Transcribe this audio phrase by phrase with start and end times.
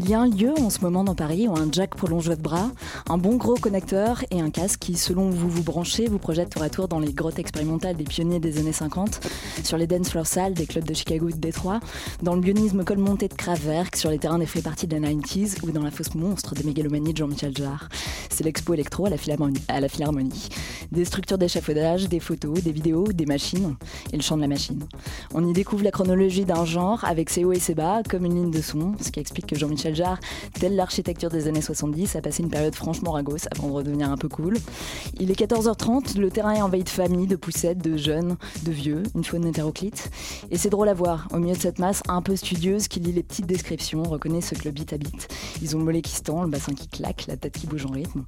[0.00, 2.40] Il y a un lieu en ce moment dans Paris où un jack prolonge votre
[2.40, 2.70] bras,
[3.08, 6.50] un bon gros connecteur et un casque qui, selon où vous vous branchez, vous projette
[6.50, 9.18] tour à tour dans les grottes expérimentales des pionniers des années 50,
[9.64, 11.80] sur les dance floor salles des clubs de Chicago ou de Détroit,
[12.22, 15.08] dans le bionisme col monté de Kraftwerk, sur les terrains des free parties de la
[15.08, 17.88] 90s ou dans la fosse monstre des mégalomanies de Jean-Michel Jarre.
[18.30, 19.16] C'est l'expo électro à la,
[19.66, 20.48] à la Philharmonie.
[20.92, 23.74] Des structures d'échafaudage, des photos, des vidéos, des machines
[24.12, 24.86] et le chant de la machine.
[25.34, 28.36] On y découvre la chronologie d'un genre avec ses hauts et ses bas comme une
[28.36, 30.18] ligne de son, ce qui explique que Jean-Michel Jarre,
[30.58, 34.16] telle l'architecture des années 70, a passé une période franchement ragos avant de redevenir un
[34.16, 34.56] peu cool.
[35.20, 39.02] Il est 14h30, le terrain est envahi de familles, de poussettes, de jeunes, de vieux,
[39.14, 40.10] une faune hétéroclite.
[40.50, 43.12] Et c'est drôle à voir, au milieu de cette masse un peu studieuse qui lit
[43.12, 45.28] les petites descriptions, reconnaît ce que le beat habite.
[45.62, 47.86] Ils ont le mollet qui se tend, le bassin qui claque, la tête qui bouge
[47.86, 48.24] en rythme.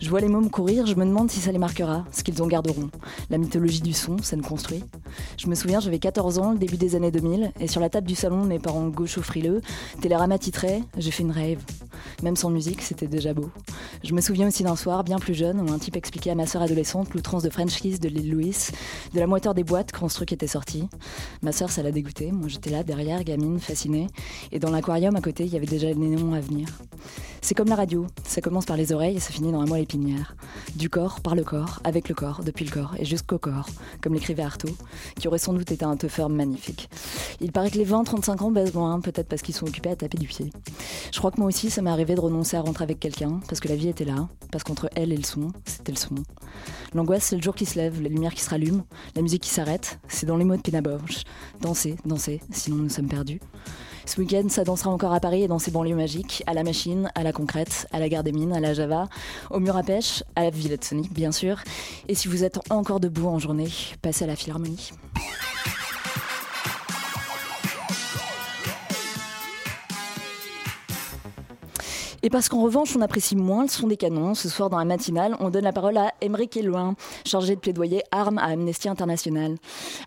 [0.00, 2.46] Je vois les mômes courir, je me demande si ça les marquera, ce qu'ils en
[2.46, 2.90] garderont.
[3.30, 4.84] La mythologie du son, ça nous construit.
[5.38, 8.06] Je me souviens, j'avais 14 ans, le début des années 2000, et sur la table
[8.06, 9.60] du salon, mes parents gauchos frileux,
[10.00, 11.60] Télérama titrait, j'ai fait une rêve.
[12.22, 13.50] Même sans musique, c'était déjà beau.
[14.04, 16.46] Je me souviens aussi d'un soir, bien plus jeune, où un type expliquait à ma
[16.46, 18.56] sœur adolescente l'outrance de French Kiss de l'île Louis,
[19.14, 20.88] de la moiteur des boîtes quand ce truc était sorti.
[21.42, 22.32] Ma sœur, ça l'a dégoûté.
[22.32, 24.08] Moi, j'étais là, derrière, gamine, fascinée.
[24.50, 26.68] Et dans l'aquarium à côté, il y avait déjà les néons à venir.
[27.40, 28.06] C'est comme la radio.
[28.24, 30.36] Ça commence par les oreilles et ça finit dans la moelle épinière.
[30.76, 33.68] Du corps, par le corps, avec le corps, depuis le corps et jusqu'au corps,
[34.00, 34.76] comme l'écrivait Artaud,
[35.18, 36.88] qui aurait sans doute été un teufeur magnifique.
[37.40, 40.18] Il paraît que les 20-35 ans baissent moins, peut-être parce qu'ils sont occupés à taper
[40.18, 40.50] du pied.
[41.12, 43.60] Je crois que moi aussi, ça m'est arrivé de renoncer à rentrer avec quelqu'un, parce
[43.60, 46.14] que la vie était là, parce qu'entre elle et le son, c'était le son.
[46.94, 48.84] L'angoisse, c'est le jour qui se lève, les lumières qui se rallument,
[49.16, 51.22] la musique qui s'arrête, c'est dans les mots de Bausch.
[51.60, 53.40] Danser, danser, sinon nous sommes perdus.
[54.04, 57.10] Ce week-end, ça dansera encore à Paris et dans ses banlieues magiques, à la machine,
[57.14, 59.08] à la concrète, à la gare des mines, à la Java,
[59.50, 61.58] au mur à pêche, à la Villette Sonic, bien sûr.
[62.08, 63.70] Et si vous êtes encore debout en journée,
[64.02, 64.90] passez à la Philharmonie.
[72.24, 74.84] Et parce qu'en revanche, on apprécie moins le son des canons, ce soir dans la
[74.84, 76.94] matinale, on donne la parole à Émeric Elouin,
[77.26, 79.56] chargé de plaidoyer armes à Amnesty International.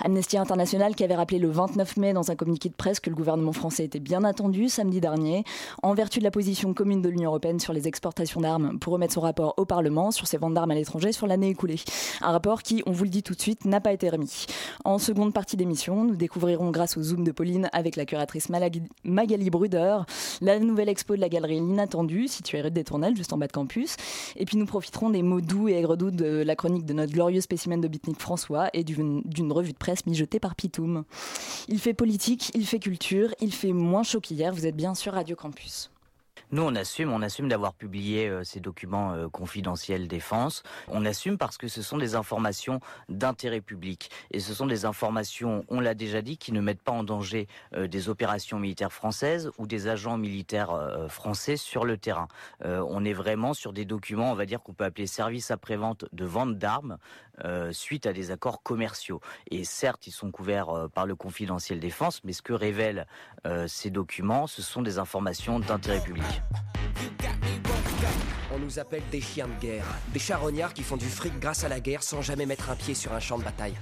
[0.02, 3.18] Amnesty International qui avait rappelé le 29 mai dans un communiqué de presse que le
[3.18, 5.44] gouvernement français était bien attendu samedi dernier,
[5.84, 9.16] en vertu de la position commune de l'Union européenne sur les exportations d'armes, pour remettre
[9.16, 11.82] son rapport au Parlement sur ses ventes d'armes à l'étranger sur l'année écoulée.
[12.22, 14.46] Un rapport qui, on vous le dit tout de suite, n'a pas été remis.
[14.86, 18.48] En seconde partie d'émission, nous découvrirons grâce au Zoom de Pauline avec la curatrice
[19.04, 19.98] Magali Bruder,
[20.40, 23.52] la nouvelle expo de la galerie L'Inattendu situé rue des Tournelles, juste en bas de
[23.52, 23.96] campus.
[24.36, 27.42] Et puis nous profiterons des mots doux et aigre-doux de la chronique de notre glorieux
[27.42, 31.04] spécimen de Bitnik François et d'une revue de presse mijotée par Pitoum.
[31.68, 34.54] Il fait politique, il fait culture, il fait moins chaud qu'hier.
[34.54, 35.90] Vous êtes bien sur Radio Campus.
[36.52, 40.62] Nous, on assume, on assume d'avoir publié euh, ces documents euh, confidentiels défense.
[40.88, 42.80] On assume parce que ce sont des informations
[43.10, 44.12] d'intérêt public.
[44.32, 47.48] Et ce sont des informations, on l'a déjà dit, qui ne mettent pas en danger
[47.74, 52.28] euh, des opérations militaires françaises ou des agents militaires français sur le terrain.
[52.64, 56.26] on est vraiment sur des documents, on va dire qu'on peut appeler service après-vente de
[56.26, 56.98] vente d'armes
[57.72, 59.20] suite à des accords commerciaux.
[59.52, 63.08] Et certes, ils sont couverts par le confidentiel défense, mais ce que révèlent
[63.68, 66.35] ces documents, ce sont des informations d'intérêt public.
[68.54, 71.70] On nous appelle des chiens de guerre, des charognards qui font du fric grâce à
[71.70, 73.76] la guerre sans jamais mettre un pied sur un champ de bataille.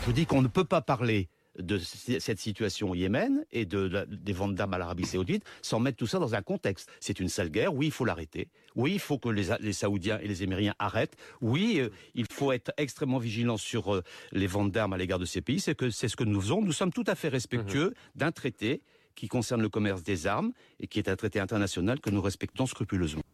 [0.00, 1.28] Je vous dis qu'on ne peut pas parler
[1.58, 5.96] de cette situation au Yémen et de, des ventes d'armes à l'Arabie Saoudite sans mettre
[5.96, 6.90] tout ça dans un contexte.
[7.00, 8.48] C'est une sale guerre, oui, il faut l'arrêter.
[8.76, 11.16] Oui, il faut que les, Saoudiens et les Émiriens arrêtent.
[11.40, 15.24] Oui, euh, il faut être extrêmement vigilant sur euh, les ventes d'armes à l'égard de
[15.24, 15.60] ces pays.
[15.60, 16.62] C'est que c'est ce que nous faisons.
[16.62, 18.18] Nous sommes tout à fait respectueux mmh.
[18.18, 18.82] d'un traité
[19.18, 22.66] qui concerne le commerce des armes et qui est un traité international que nous respectons
[22.66, 23.24] scrupuleusement.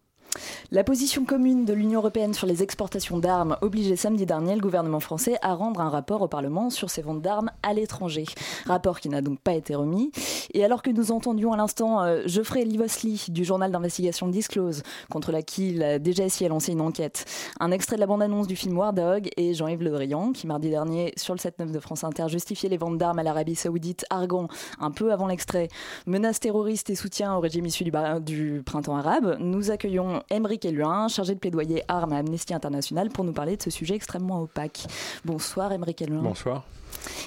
[0.70, 5.00] La position commune de l'Union européenne sur les exportations d'armes obligeait samedi dernier le gouvernement
[5.00, 8.24] français à rendre un rapport au Parlement sur ses ventes d'armes à l'étranger.
[8.66, 10.10] Rapport qui n'a donc pas été remis.
[10.52, 15.32] Et alors que nous entendions à l'instant euh, Geoffrey Livosly du journal d'investigation Disclose, contre
[15.32, 17.24] laquelle la DGSI a lancé une enquête,
[17.60, 20.70] un extrait de la bande-annonce du film War Dog et Jean-Yves Le Drian qui mardi
[20.70, 24.48] dernier sur le 7-9 de France Inter justifiait les ventes d'armes à l'Arabie Saoudite, argan
[24.80, 25.68] un peu avant l'extrait,
[26.06, 31.34] menace terroriste et soutien au régime issu du printemps arabe, nous accueillons Émeric Eluin, chargé
[31.34, 34.86] de plaidoyer armes à Amnesty International, pour nous parler de ce sujet extrêmement opaque.
[35.24, 36.22] Bonsoir Émeric Eluin.
[36.22, 36.64] Bonsoir.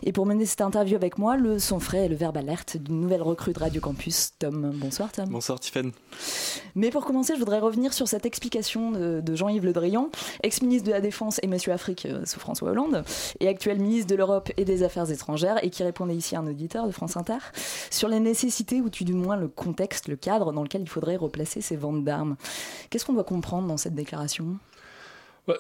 [0.04, 3.02] Et pour mener cette interview avec moi, le son frais et le verbe alerte d'une
[3.02, 4.72] nouvelle recrue de Radio Campus, Tom.
[4.76, 5.30] Bonsoir Tom.
[5.30, 5.92] Bonsoir Tiffany.
[6.76, 10.10] Mais pour commencer, je voudrais revenir sur cette explication de, Jean-Yves Le Drian,
[10.44, 13.04] ex-ministre de la Défense et Monsieur Afrique euh, sous François Hollande,
[13.40, 16.48] et actuel ministre de l'Europe et des Affaires étrangères, et qui répondait ici à un
[16.48, 17.38] auditeur de France Inter,
[17.90, 21.62] sur les nécessités ou du moins le contexte, le cadre dans lequel il faudrait replacer
[21.62, 22.36] ces ventes d'armes.
[22.90, 24.58] Qu'est-ce qu'on doit comprendre dans cette déclaration?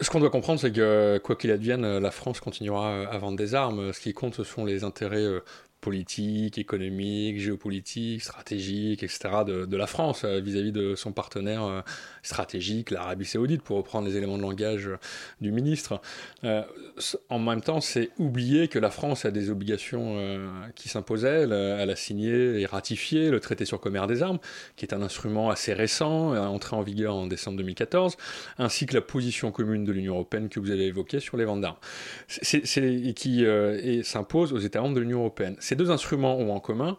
[0.01, 3.55] Ce qu'on doit comprendre, c'est que quoi qu'il advienne, la France continuera à vendre des
[3.55, 3.93] armes.
[3.93, 5.43] Ce qui compte, ce sont les intérêts euh,
[5.81, 9.29] politique, économique, géopolitique, stratégique, etc.
[9.45, 11.81] de, la France euh, vis-à-vis de son partenaire euh,
[12.23, 14.97] stratégique, l'Arabie saoudite, pour reprendre les éléments de langage euh,
[15.39, 16.01] du ministre.
[17.29, 20.17] en même temps, c'est oublier que la France a des obligations
[20.75, 21.43] qui s'imposaient.
[21.43, 24.39] Elle, elle, a signé et ratifié le traité sur commerce des armes,
[24.75, 28.17] qui est un instrument assez récent, entré en vigueur en décembre 2014,
[28.57, 31.61] ainsi que la position commune de l'Union européenne que vous avez évoquée sur les ventes
[31.61, 31.77] d'armes,
[32.27, 32.61] c'est,
[33.15, 33.45] qui
[34.03, 35.55] s'impose aux États membres de l'Union européenne.
[35.67, 36.97] Ces deux instruments ont en commun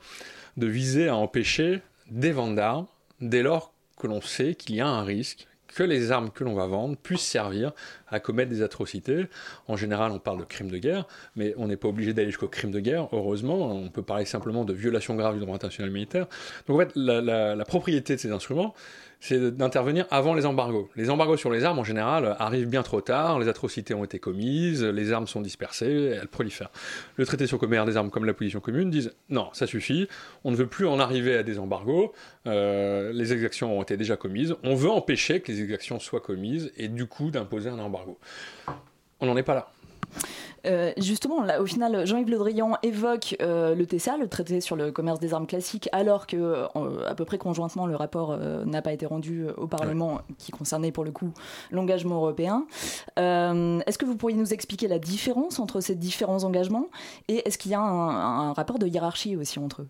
[0.59, 1.81] de viser à empêcher
[2.11, 2.87] des ventes d'armes
[3.23, 6.53] dès lors que l'on sait qu'il y a un risque que les armes que l'on
[6.53, 7.73] va vendre puissent servir
[8.09, 9.25] à commettre des atrocités.
[9.69, 12.49] En général, on parle de crimes de guerre, mais on n'est pas obligé d'aller jusqu'au
[12.49, 13.73] crime de guerre, heureusement.
[13.73, 16.27] On peut parler simplement de violation grave du droit international militaire.
[16.67, 18.75] Donc en fait, la propriété de ces instruments,
[19.21, 20.89] c'est d'intervenir avant les embargos.
[20.97, 24.19] Les embargos sur les armes, en général, arrivent bien trop tard, les atrocités ont été
[24.19, 26.71] commises, les armes sont dispersées, elles prolifèrent.
[27.17, 30.09] Le traité sur le commerce des armes, comme la position commune, disent non, ça suffit,
[30.45, 32.13] on ne veut plus en arriver à des embargos,
[32.47, 36.73] euh, les exactions ont été déjà commises, on veut empêcher que les exactions soient commises
[36.77, 38.19] et du coup d'imposer un embargo.
[39.21, 39.69] On n'en est pas là.
[40.67, 44.77] Euh, justement, là, au final, Jean-Yves Le Drian évoque euh, le TSA, le traité sur
[44.77, 48.83] le commerce des armes classiques, alors que, euh, à peu près conjointement, le rapport n'a
[48.83, 51.33] pas été rendu au Parlement, qui concernait pour le coup
[51.71, 52.67] l'engagement européen.
[53.17, 56.87] est-ce que vous pourriez nous expliquer la différence entre ces différents engagements
[57.29, 59.89] et est-ce qu'il y a un rapport de hiérarchie aussi entre eux?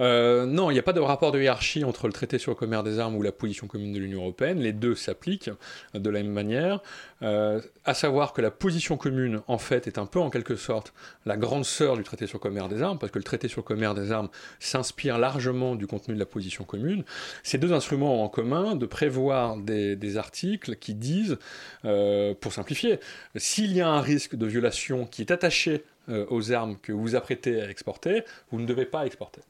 [0.00, 2.56] Euh, non, il n'y a pas de rapport de hiérarchie entre le traité sur le
[2.56, 4.60] commerce des armes ou la position commune de l'Union européenne.
[4.60, 5.50] Les deux s'appliquent
[5.94, 6.80] de la même manière.
[7.22, 10.92] Euh, à savoir que la position commune, en fait, est un peu en quelque sorte
[11.24, 13.60] la grande sœur du traité sur le commerce des armes, parce que le traité sur
[13.60, 14.28] le commerce des armes
[14.58, 17.04] s'inspire largement du contenu de la position commune.
[17.42, 21.38] Ces deux instruments ont en commun de prévoir des, articles qui disent,
[21.84, 23.00] euh, pour simplifier,
[23.34, 27.60] s'il y a un risque de violation qui est attaché aux armes que vous apprêtez
[27.60, 28.22] à exporter,
[28.52, 29.40] vous ne devez pas exporter.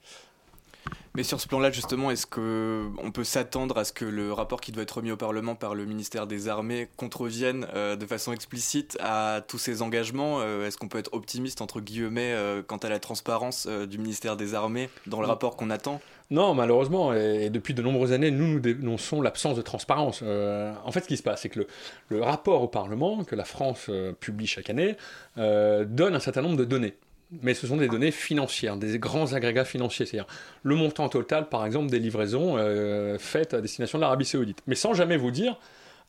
[1.16, 4.70] Mais sur ce plan-là, justement, est-ce qu'on peut s'attendre à ce que le rapport qui
[4.70, 8.98] doit être remis au Parlement par le ministère des Armées contrevienne euh, de façon explicite
[9.00, 12.90] à tous ces engagements euh, Est-ce qu'on peut être optimiste, entre guillemets, euh, quant à
[12.90, 16.02] la transparence du ministère des Armées dans le rapport qu'on attend?
[16.30, 20.20] Non, malheureusement, et, depuis de nombreuses années, nous nous dénonçons l'absence de transparence.
[20.20, 21.66] en fait, ce qui se passe, c'est que
[22.10, 23.88] le, rapport au Parlement, que la France
[24.20, 24.96] publie chaque année,
[25.36, 26.94] donne un certain nombre de données
[27.30, 30.28] mais ce sont des données financières, des grands agrégats financiers, c'est-à-dire
[30.62, 34.74] le montant total, par exemple, des livraisons euh, faites à destination de l'Arabie saoudite, mais
[34.74, 35.58] sans jamais vous dire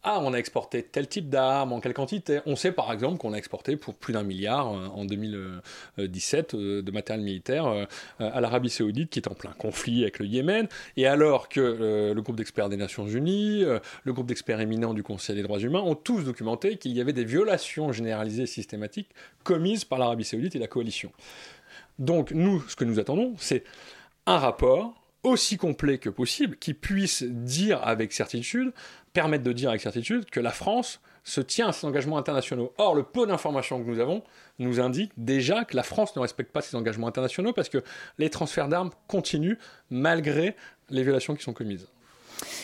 [0.04, 2.40] ah, on a exporté tel type d'armes, en quelle quantité?
[2.46, 6.82] On sait par exemple qu'on a exporté pour plus d'un milliard euh, en 2017 euh,
[6.82, 7.86] de matériel militaire euh,
[8.20, 10.68] à l'Arabie saoudite qui est en plein conflit avec le Yémen.
[10.96, 13.64] Et alors que le groupe d'experts des Nations Unies,
[14.04, 17.14] le groupe d'experts éminents du Conseil des droits humains ont tous documenté qu'il y avait
[17.14, 19.10] des violations généralisées systématiques
[19.44, 21.12] commises par l'Arabie saoudite et la coalition.
[22.00, 23.64] Donc nous, ce que nous attendons, c'est
[24.26, 24.94] un rapport
[25.24, 28.72] aussi complet que possible, qui puisse dire avec certitude,
[29.18, 32.72] permettre de dire avec certitude que la France se tient à ses engagements internationaux.
[32.78, 34.22] Or, le peu d'informations que nous avons
[34.60, 37.84] nous indique déjà que la France ne respecte pas ses engagements internationaux parce que
[38.20, 39.58] les transferts d'armes continuent
[39.90, 40.56] malgré
[40.92, 41.88] les violations qui sont commises.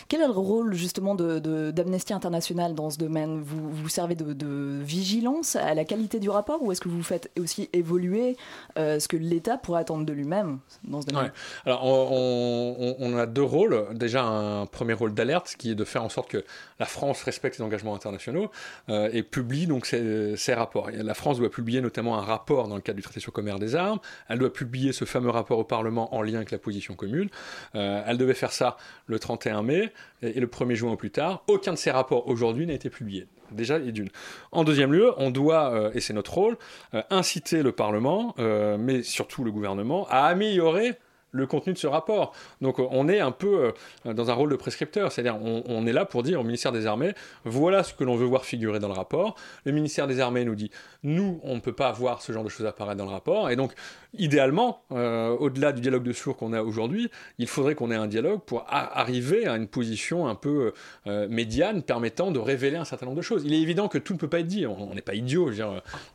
[0.08, 3.42] Quel est le rôle justement d'Amnesty International dans ce domaine?
[3.42, 7.32] Vous, vous servez de, vigilance à la qualité du rapport ou est-ce que vous faites
[7.40, 8.38] aussi évoluer
[8.78, 11.32] euh, ce que l'État pourrait attendre de lui-même dans ce domaine?
[11.66, 13.88] Alors on, a deux rôles.
[13.94, 16.44] Déjà un premier rôle d'alerte qui est de faire en sorte que
[16.80, 18.52] la France respecte ses engagements internationaux
[18.90, 20.90] euh, et publie donc ses, rapports.
[20.92, 23.60] la France doit publier notamment un rapport dans le cadre du traité sur le commerce
[23.60, 24.00] des armes.
[24.28, 27.30] Elle doit publier ce fameux rapport au Parlement en lien avec la position commune.
[27.76, 28.78] Euh, elle devait faire ça
[29.08, 31.44] le 31 et le 1er juin au plus tard.
[31.48, 33.28] Aucun de ces rapports aujourd'hui n'a été publié.
[33.54, 34.10] Déjà, et d'une.
[34.52, 36.58] En deuxième lieu, on doit, euh, et c'est notre rôle,
[36.94, 40.96] euh, inciter le Parlement, euh, mais surtout le gouvernement, à améliorer
[41.34, 42.34] le contenu de ce rapport.
[42.62, 43.74] Donc on est un peu
[44.06, 47.14] dans un rôle de prescripteur, c'est-à-dire on, est là pour dire au ministère des Armées,
[47.44, 49.36] voilà ce que l'on veut voir figurer dans le rapport.
[49.66, 50.72] Le ministère des Armées nous dit,
[51.02, 53.56] nous, on ne peut pas voir ce genre de choses apparaître dans le rapport, et
[53.56, 53.74] donc
[54.14, 57.10] idéalement, au-delà du dialogue de sourds qu'on a aujourd'hui,
[57.40, 60.74] il faudrait qu'on ait un dialogue pour arriver à une position un peu
[61.06, 63.44] médiane permettant de révéler un certain nombre de choses.
[63.46, 65.52] Il est évident que tout ne peut pas être dit, on n'est pas idiot,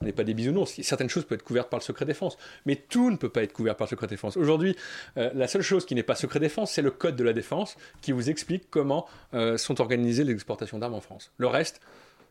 [0.00, 2.76] on n'est pas des bisounours, certaines choses peuvent être couvertes par le secret défense, mais
[2.76, 4.36] tout ne peut pas être couvert par le secret défense.
[4.36, 4.76] Aujourd'hui,
[5.16, 7.76] euh, la seule chose qui n'est pas secret défense, c'est le code de la défense
[8.00, 11.32] qui vous explique comment euh, sont organisées les exportations d'armes en France.
[11.36, 11.80] Le reste,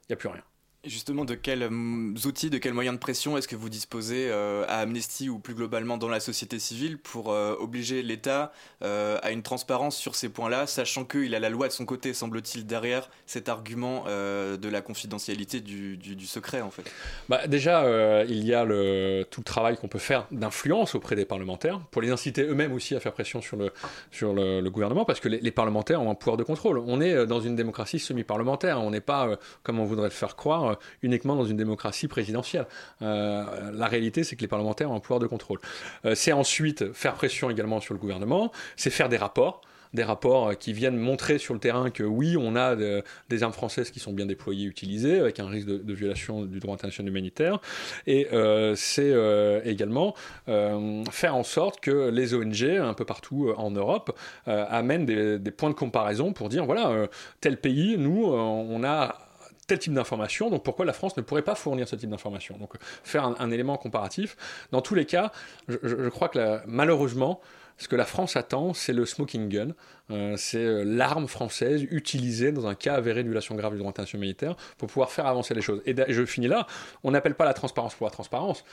[0.03, 0.43] il n'y a plus rien.
[0.87, 4.63] Justement, de quels euh, outils, de quels moyens de pression est-ce que vous disposez euh,
[4.67, 8.51] à Amnesty ou plus globalement dans la société civile pour euh, obliger l'État
[8.81, 12.65] à une transparence sur ces points-là, sachant qu'il a la loi de son côté, semble-t-il,
[12.65, 16.83] derrière cet argument de la confidentialité du, secret, en fait
[17.27, 21.79] bah, Déjà, il y a tout le travail qu'on peut faire d'influence auprès des parlementaires,
[21.91, 23.71] pour les inciter eux-mêmes aussi à faire pression sur le,
[24.11, 26.77] sur le, gouvernement, parce que les, parlementaires ont un pouvoir de contrôle.
[26.77, 30.76] On est dans une démocratie semi-parlementaire, on n'est pas, comme on voudrait le faire croire,
[31.01, 32.65] uniquement dans une démocratie présidentielle.
[33.01, 35.59] Euh, la réalité, c'est que les parlementaires ont un pouvoir de contrôle.
[36.05, 39.61] Euh, c'est ensuite faire pression également sur le gouvernement, c'est faire des rapports
[39.93, 43.53] des rapports euh, qui viennent montrer sur le terrain que oui, on a des armes
[43.53, 47.59] françaises qui sont bien déployées, utilisées, avec un risque de, violation du droit international humanitaire.
[48.05, 48.27] Et
[48.75, 49.15] c'est
[49.63, 50.13] également
[50.45, 55.69] faire en sorte que les ONG, un peu partout en Europe, amènent des, des, points
[55.69, 57.07] de comparaison pour dire, voilà,
[57.39, 59.26] tel pays, nous, on a
[59.67, 62.73] tel type d'information, donc pourquoi la France ne pourrait pas fournir ce type d'information Donc
[63.03, 64.37] faire un, élément comparatif.
[64.71, 65.31] Dans tous les cas,
[65.67, 67.41] je, crois que malheureusement,
[67.77, 69.67] ce que la France attend, c'est le smoking gun,
[70.09, 73.89] euh, c'est euh, l'arme française utilisée dans un cas avéré de violation grave du droit
[73.89, 75.81] international humanitaire pour pouvoir faire avancer les choses.
[75.85, 76.65] Et je finis là,
[77.03, 78.63] on n'appelle pas la transparence pour la transparence.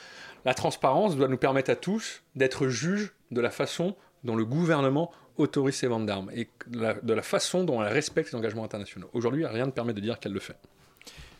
[0.45, 5.11] La transparence doit nous permettre à tous d'être juges de la façon dont le gouvernement
[5.37, 9.09] autorise ses ventes d'armes et de la façon dont elle respecte les engagements internationaux.
[9.13, 10.55] Aujourd'hui, rien ne permet de dire qu'elle le fait.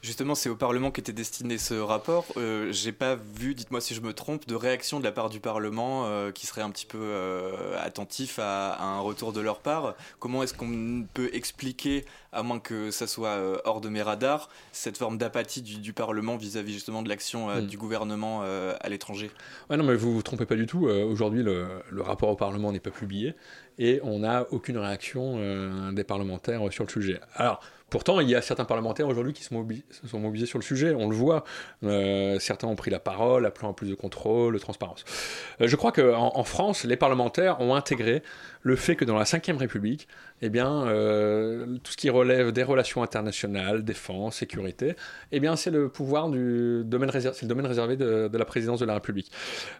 [0.05, 2.27] Justement, c'est au Parlement qu'était destiné ce rapport.
[2.37, 5.39] Euh, J'ai pas vu, dites-moi si je me trompe, de réaction de la part du
[5.39, 9.95] Parlement euh, qui serait un petit peu euh, attentif à, un retour de leur part.
[10.19, 14.49] Comment est-ce qu'on peut expliquer, à moins que ça soit euh, hors de mes radars,
[14.71, 17.65] cette forme d'apathie du, Parlement vis-à-vis justement de l'action hmm.
[17.65, 19.31] du gouvernement à l'étranger?
[19.71, 20.85] Ouais, Non, mais vous vous trompez pas du tout.
[20.87, 23.33] Aujourd'hui, le, le, rapport au Parlement n'est pas publié
[23.79, 27.19] et on n'a aucune réaction des parlementaires sur le sujet.
[27.33, 27.61] Alors,
[27.95, 29.47] Pourtant, il y a certains parlementaires aujourd'hui qui se,
[30.05, 31.45] sont mobilisés sur le sujet, on le voit.
[31.85, 35.05] Euh, certains ont pris la parole, appelant à plus de contrôle, de transparence.
[35.61, 38.21] Euh, je crois qu'en en, France, les parlementaires ont intégré
[38.63, 40.09] le fait que dans la Ve République,
[40.41, 44.97] eh bien, euh, tout ce qui relève des relations internationales, défense, sécurité,
[45.31, 48.85] eh bien, c'est le pouvoir du domaine réservé, le domaine réservé de, la présidence de
[48.85, 49.31] la République.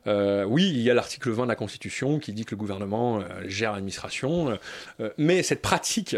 [0.05, 3.73] oui, il y a l'article 20 de la Constitution qui dit que le gouvernement gère
[3.73, 4.57] l'administration,
[5.17, 6.15] mais cette pratique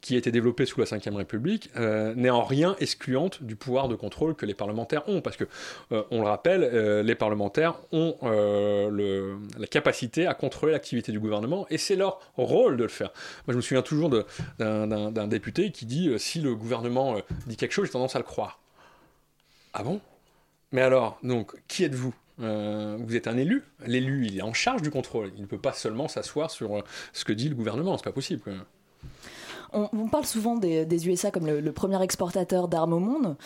[0.00, 3.88] qui a été développée sous la Ve République euh, n'est en rien excluante du pouvoir
[3.88, 5.44] de contrôle que les parlementaires ont, parce que,
[5.92, 11.66] euh, on le rappelle, euh, les parlementaires ont la capacité à contrôler l'activité du gouvernement,
[11.70, 13.12] et c'est leur rôle de le faire.
[13.46, 14.10] Moi, je me souviens toujours
[14.58, 17.16] d'un député qui dit si le gouvernement
[17.46, 18.60] dit quelque chose, j'ai tendance à le croire.
[19.72, 20.00] Ah bon?
[20.72, 22.14] Mais alors, donc, qui êtes-vous?
[22.38, 23.64] Vous êtes un élu.
[23.86, 25.30] L'élu, il est en charge du contrôle.
[25.36, 27.96] Il ne peut pas seulement s'asseoir sur ce que dit le gouvernement.
[27.98, 28.42] C'est pas possible.
[29.72, 33.36] On, parle souvent des, USA comme le, premier exportateur d'armes au monde.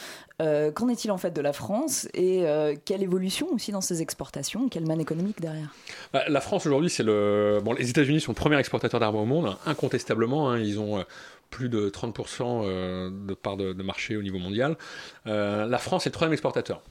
[0.42, 4.02] Euh, qu'en est-il en fait de la France et euh, quelle évolution aussi dans ces
[4.02, 5.72] exportations Quelle manne économique derrière?
[6.12, 7.60] Bah, La France aujourd'hui, c'est le.
[7.62, 10.50] Bon, les États-Unis sont le premier exportateur d'armes au monde, incontestablement.
[10.50, 10.98] Hein, ils ont.
[10.98, 11.02] Euh,
[11.50, 14.76] plus de 30% de part de, marché au niveau mondial.
[15.24, 16.82] la France est le troisième exportateur.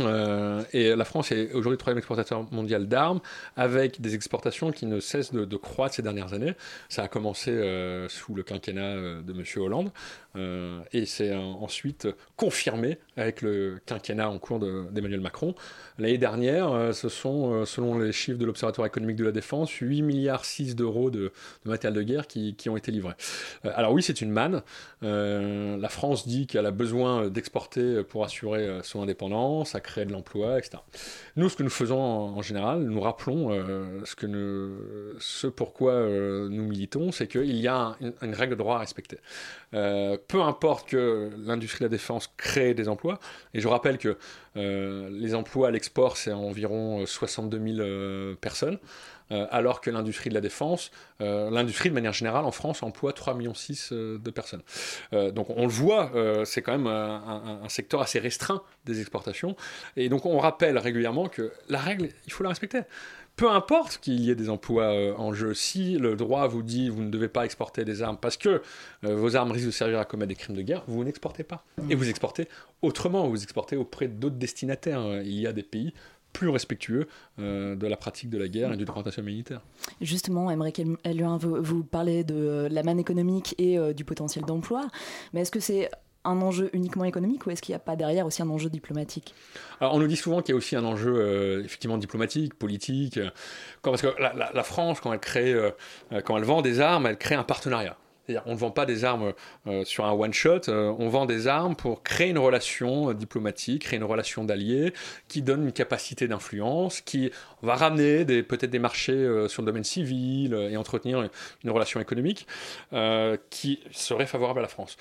[0.00, 3.20] Euh, et la France est aujourd'hui le troisième exportateur mondial d'armes,
[3.56, 6.54] avec des exportations qui ne cessent de, croître ces dernières années.
[6.88, 9.44] Ça a commencé euh, sous le quinquennat euh, de M.
[9.56, 9.90] Hollande,
[10.92, 12.06] et c'est ensuite
[12.36, 15.54] confirmé avec le quinquennat en cours d'Emmanuel Macron.
[15.98, 20.44] L'année dernière, ce sont, selon les chiffres de l'Observatoire économique de la défense, 8 milliards
[20.44, 21.32] 6 d'euros de,
[21.66, 23.14] matériel de guerre qui, ont été livrés.
[23.64, 24.62] alors oui, c'est une manne.
[25.02, 30.78] la France dit qu'elle a besoin d'exporter pour assurer son indépendance, créer de l'emploi, etc.
[31.36, 36.48] Nous, ce que nous faisons en, général, nous rappelons euh, ce, que nous, pourquoi euh,
[36.48, 39.18] nous militons, c'est qu'il y a une, règle de droit à respecter.
[39.74, 43.09] Euh, peu importe que l'industrie de la défense crée des emplois,
[43.54, 44.16] et je rappelle que
[44.54, 48.78] les emplois à l'export, c'est environ 62 000 personnes.
[49.32, 50.90] Euh, alors que l'industrie de la défense,
[51.20, 53.52] euh, l'industrie de manière générale en France emploie 3,6 millions
[53.92, 54.62] euh, de personnes.
[55.32, 56.12] donc on le voit,
[56.44, 59.56] c'est quand même un, secteur assez restreint des exportations.
[59.96, 62.80] Et donc on rappelle régulièrement que la règle, il faut la respecter
[63.40, 67.02] peu importe qu'il y ait des emplois en jeu, si le droit vous dit vous
[67.02, 68.60] ne devez pas exporter des armes parce que
[69.02, 71.64] vos armes risquent de servir à commettre des crimes de guerre, vous n'exportez pas.
[71.88, 72.48] Et vous exportez
[72.82, 75.22] autrement, vous exportez auprès d'autres destinataires.
[75.22, 75.94] Il y a des pays
[76.32, 79.60] plus respectueux euh, de la pratique de la guerre et droit international militaire.
[80.00, 84.86] Justement, Emmerich Eluin, vous, vous parlez de la manne économique et euh, du potentiel d'emploi,
[85.32, 85.90] mais est-ce que c'est
[86.24, 89.34] un enjeu uniquement économique ou est-ce qu'il n'y a pas derrière aussi un enjeu diplomatique?
[89.80, 93.18] Alors on nous dit souvent qu'il y a aussi un enjeu euh, effectivement diplomatique, politique,
[93.82, 95.54] parce que la, France, quand elle crée,
[96.24, 97.96] quand elle vend des armes, elle crée un partenariat
[98.46, 99.32] on ne vend pas des armes
[99.66, 103.82] euh, sur un one-shot, euh, on vend des armes pour créer une relation euh, diplomatique,
[103.82, 104.92] créer une relation d'alliés
[105.28, 107.30] qui donne une capacité d'influence, qui
[107.62, 111.22] va ramener peut-être des marchés sur le domaine civil et entretenir
[111.64, 112.46] une, relation économique
[113.50, 114.96] qui serait favorable à la France.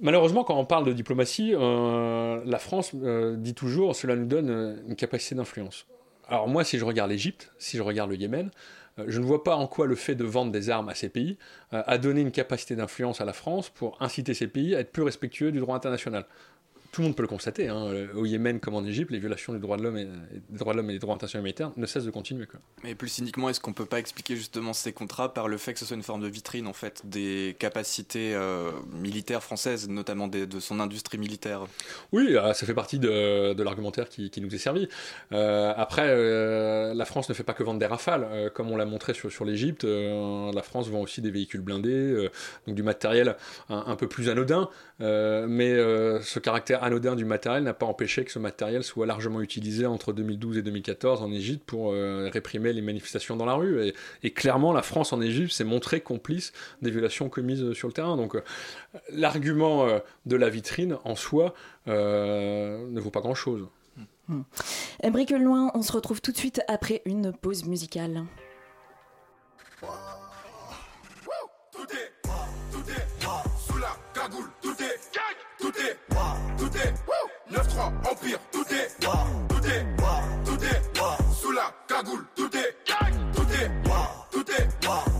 [0.00, 5.34] Malheureusement, quand on parle de diplomatie, la France dit toujours cela nous donne une capacité
[5.34, 5.86] d'influence.
[6.28, 8.50] Alors moi, si je regarde l'Égypte, si je regarde le Yémen,
[8.98, 11.08] euh, je ne vois pas en quoi le fait de vendre des armes à ces
[11.08, 11.36] pays
[11.72, 14.92] euh, a donné une capacité d'influence à la France pour inciter ces pays à être
[14.92, 16.26] plus respectueux du droit international
[16.94, 19.58] tout le monde peut le constater, hein, au Yémen comme en Égypte, les violations des
[19.58, 20.04] droits de l'homme et,
[20.48, 22.46] des droits de l'homme et des droits internationaux militaires ne cessent de continuer.
[22.46, 22.60] Quoi.
[22.84, 25.80] Mais plus cyniquement, est-ce qu'on peut pas expliquer justement ces contrats par le fait que
[25.80, 30.60] ce soit une forme de vitrine en fait des capacités euh, militaires françaises, notamment de
[30.60, 31.66] son industrie militaire?
[32.12, 34.88] Oui, ah, ça fait partie de, l'argumentaire qui, nous est servi.
[35.32, 38.86] Euh, après, euh, la France ne fait pas que vendre des rafales, comme on l'a
[38.86, 39.82] montré sur, sur l'Égypte.
[39.82, 42.30] la France vend aussi des véhicules blindés,
[42.68, 43.36] donc du matériel
[43.68, 44.68] un, un, peu plus anodin,
[45.00, 49.86] mais ce caractère anodin du matériel n'a pas empêché que ce matériel soit largement utilisé
[49.86, 53.92] entre 2012 et 2014 en Égypte pour euh, réprimer les manifestations dans la rue.
[54.22, 58.16] Et, clairement, la France en Égypte s'est montrée complice des violations commises sur le terrain.
[58.16, 58.42] Donc euh,
[59.10, 61.54] l'argument euh, de la vitrine en soi
[61.86, 63.66] ne vaut pas grand-chose.
[64.28, 64.40] Mmh.
[65.02, 68.24] Embrique Loin, on se retrouve tout de suite après une pause musicale.
[76.58, 76.94] Tout est
[77.52, 79.86] 9-3 Empire, tout est tout est
[80.44, 80.82] tout est
[81.34, 82.76] sous la cagoule, tout est
[83.34, 83.70] tout est
[84.30, 84.68] tout est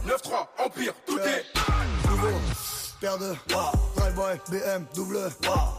[0.08, 1.44] 9-3 Empire, tout est
[2.08, 2.28] nouveau
[3.00, 3.34] paire de
[3.96, 5.18] Drive-by, BM, double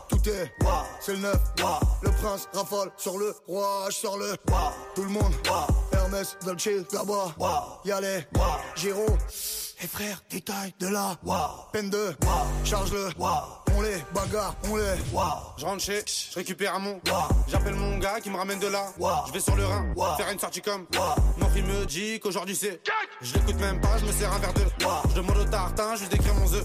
[0.09, 0.51] Tout est,
[0.99, 1.35] c'est le 9
[2.03, 4.35] Le prince rafale sur le roi, je sors le
[4.95, 5.33] Tout le monde,
[5.91, 7.35] Hermès, Dolce, là-bas
[7.85, 8.27] Y'a les
[8.75, 9.05] Giro
[9.81, 11.17] et frère, détail de là,
[11.71, 12.15] peine de,
[12.63, 13.09] charge-le,
[13.77, 14.83] on les bagarre, on les.
[15.57, 17.01] Je rentre chez, je récupère un mon.
[17.47, 18.85] J'appelle mon gars qui me ramène de là.
[19.27, 20.85] Je vais sur le Rhin, faire une sortie comme.
[21.37, 22.81] Mon fils me dit qu'aujourd'hui c'est.
[23.21, 24.61] Je l'écoute même pas, je me sers un verre de.
[25.09, 26.63] Je demande au tartin, je lui décris mon œuf.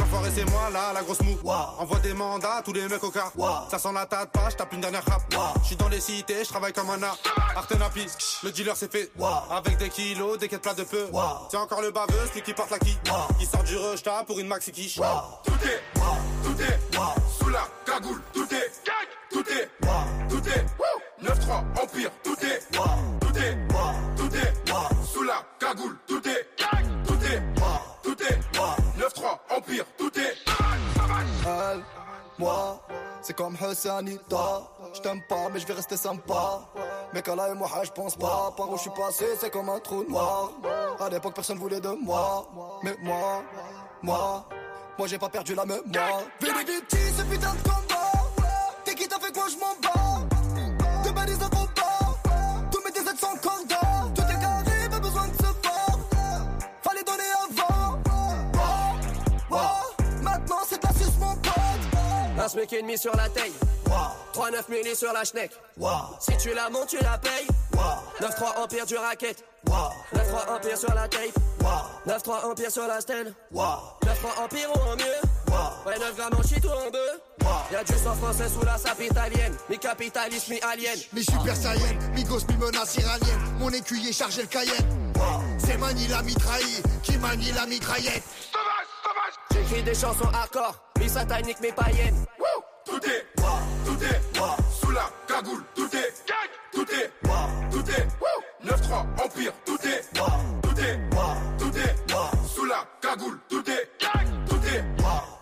[0.00, 1.38] Enfoiré, c'est moi là, la grosse mou.
[1.78, 3.32] Envoie des mandats, tous les mecs au car.
[3.70, 5.22] Ça sent la tête pas, je tape une dernière rap.
[5.62, 7.18] Je suis dans les cités, je travaille comme un art.
[7.56, 8.08] Artenapis,
[8.42, 9.10] le dealer c'est fait.
[9.50, 11.06] Avec des kilos, des quêtes plats de peu.
[11.50, 12.96] C'est encore le baveux, celui qui porte la qui.
[13.38, 14.96] Qui sort du rush pour une maxi quiche.
[14.96, 15.82] Tout est
[16.42, 16.78] tout est
[17.38, 18.70] sous la cagoule, tout est
[19.30, 19.70] tout est
[20.28, 23.58] tout est 9-3 Empire, tout est tout est
[24.16, 26.48] tout est sous la cagoule, tout est
[27.06, 27.42] tout est
[28.02, 30.36] tout est 9-3 Empire, tout est
[31.46, 31.82] Elle,
[32.38, 32.80] moi,
[33.20, 34.62] c'est comme Hassanita.
[34.94, 36.60] Je t'aime pas, mais je vais rester sympa.
[37.14, 38.52] Mais là et moi, je pense pas.
[38.56, 40.50] Par où je suis passé, c'est comme un trou noir.
[41.00, 42.48] À l'époque, personne voulait de moi.
[42.82, 43.42] Mais moi,
[44.02, 44.46] moi.
[44.98, 46.22] Moi j'ai pas perdu la mémoire.
[46.40, 48.12] Vénéviti, ce putain de combat.
[48.84, 51.04] T'es qui t'as fait quoi, je m'en bats.
[51.04, 52.70] De balises de combat.
[52.70, 54.12] Tous mes DZ sont cordons.
[54.14, 55.98] Tout est carré, pas besoin de se voir.
[56.82, 57.98] Fallait donner avant.
[60.22, 61.54] Maintenant c'est pas sus mon pote.
[62.38, 63.52] Un smic et demi sur la taille.
[64.34, 65.52] 3-9 milli sur la schneck.
[66.20, 67.46] Si tu la montes, tu la payes.
[68.20, 69.44] 9-3 empire du racket.
[69.66, 71.38] 9-3 empire sur la tape.
[72.06, 73.34] 9-3 empire sur la stand.
[73.54, 75.52] 9-3 empire ou en mieux.
[75.86, 77.20] Ouais, 9 grammes en shit ou en bœuf.
[77.70, 79.54] Y'a du sang français sous la sape italienne.
[79.68, 80.98] Mi capitaliste, mi alien.
[81.12, 83.40] Mi super saiyan, mi gosse, mi menace iranienne.
[83.58, 85.12] Mon écuyer chargé le cayenne.
[85.58, 88.24] C'est Mani la mitraille qui manie la mitraillette?
[89.52, 92.24] J'écris des chansons hardcore, mi satanique, mi païenne.
[92.84, 93.26] Tout est,
[93.84, 94.20] tout est,
[94.80, 96.12] sous la cagoule, tout est,
[96.72, 97.12] tout est,
[97.70, 101.00] tout est, 9-3 Empire, tout est, tout est,
[101.58, 103.90] tout est, sous la cagoule, tout est,
[104.48, 104.84] tout est,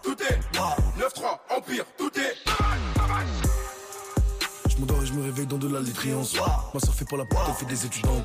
[0.03, 0.41] tout est,
[0.99, 2.60] 9-3 Empire, tout est.
[5.21, 6.01] me réveille dans de la litre.
[6.01, 6.35] triomphs.
[6.37, 8.25] Moi, ça fait pas la porte, elle fait des études en.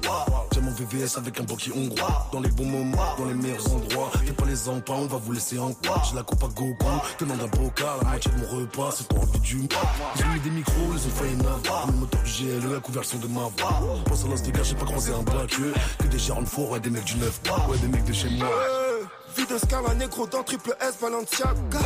[0.53, 2.27] J'ai mon VVS avec un banquier hongrois.
[2.31, 4.12] Dans les bons moments, dans les meilleurs endroits.
[4.25, 6.01] Fais pas les empans, on va vous laisser en quoi.
[6.10, 6.86] J'ai la coupe à Goku,
[7.17, 7.88] tenant d'un bocal.
[8.01, 11.08] La moitié de mon repas, c'est pour envie du Ils ont mis des micros, ils
[11.08, 11.88] ont failli n'avoir.
[11.88, 14.03] Le moteur du GLE, à couvert le son de ma voix.
[14.05, 16.79] Pense à l'os des gars, j'ai pas croisé un black Que des de four, ouais,
[16.79, 18.47] des mecs du 9 Ouais, des mecs de chez moi.
[19.36, 21.80] Vie de Scala négro dans triple S Balenciaga.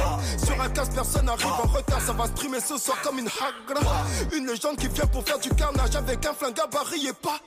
[0.44, 4.06] Sur un casse personne arrive en retard Ça va streamer ce soir comme une hagra.
[4.36, 7.40] Une légende qui vient pour faire du carnage Avec un flingue à baril et pas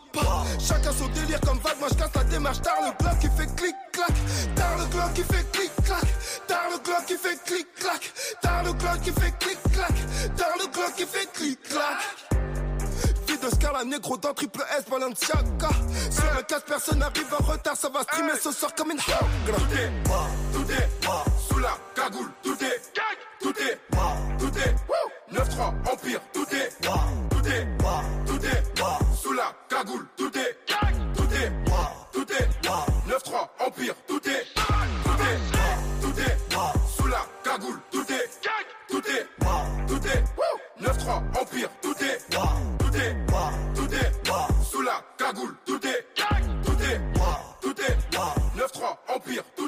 [0.58, 2.60] Chacun son délire comme vague Moi je casse la démarche.
[2.62, 4.12] Tard le glock qui fait clic clac
[4.56, 6.04] Tard le glock qui fait clic clac
[6.46, 8.12] Tard le glock qui fait clic clac
[8.42, 12.51] Tard le glock qui fait clic clac Tard le glock qui fait clic clac
[13.42, 15.70] de Scala Negro dans triple S Balenciaga
[16.10, 19.18] Sur le casse personne n'arrive en retard Ça va streamer ce soir comme une hagra
[19.46, 19.90] Tout est,
[20.52, 20.88] tout est,
[21.48, 22.80] sous la cagoule Tout est,
[23.40, 23.80] tout est,
[24.38, 27.68] tout est 9-3 Empire, tout est, tout est,
[28.26, 30.58] tout est Sous la cagoule, tout est,
[31.16, 31.52] tout est,
[32.12, 34.46] tout est 9-3 Empire, tout est,
[35.04, 36.36] tout est, tout est
[36.96, 38.30] Sous la cagoule, tout est,
[38.88, 39.26] tout est,
[39.88, 43.31] tout est 9-3 Empire, tout est, tout est la
[45.32, 47.00] tout est, tout est,
[47.62, 47.98] tout est,
[48.58, 49.61] 9-3, Empire, tout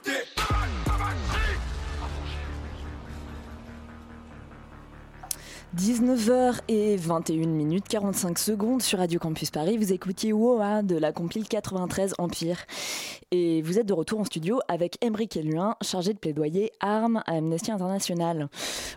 [5.77, 9.77] 19h et 21 minutes 45 secondes sur Radio Campus Paris.
[9.77, 12.59] Vous écoutiez WOA de la compile 93 Empire.
[13.33, 17.39] Et vous êtes de retour en studio avec Emeric Eluin, chargé de plaidoyer armes à
[17.39, 18.49] Amnesty International.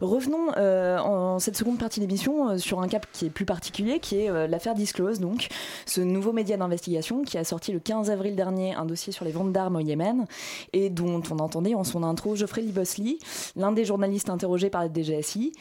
[0.02, 4.00] Revenons euh, en cette seconde partie d'émission euh, sur un cap qui est plus particulier,
[4.00, 5.48] qui est euh, l'affaire Disclose, donc
[5.88, 9.32] ce nouveau média d'investigation qui a sorti le 15 avril dernier un dossier sur les
[9.32, 10.28] ventes d'armes au Yémen
[10.74, 13.18] et dont on entendait en son intro Geoffrey Libosli,
[13.56, 15.54] l'un des journalistes interrogés par la DGSI.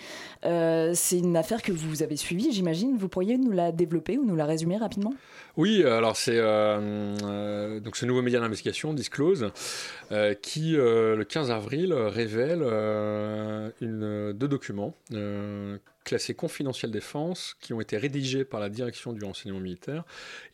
[1.07, 2.97] C'est une affaire que vous avez suivie, j'imagine.
[2.99, 5.15] Vous pourriez nous la développer ou nous la résumer rapidement?
[5.57, 6.41] Oui, alors c'est
[7.81, 9.51] donc ce nouveau média d'investigation Disclose,
[10.13, 14.95] euh, qui euh, le 15 avril révèle euh, deux documents
[16.05, 20.05] classés confidentiels défense qui ont été rédigés par la direction du renseignement militaire.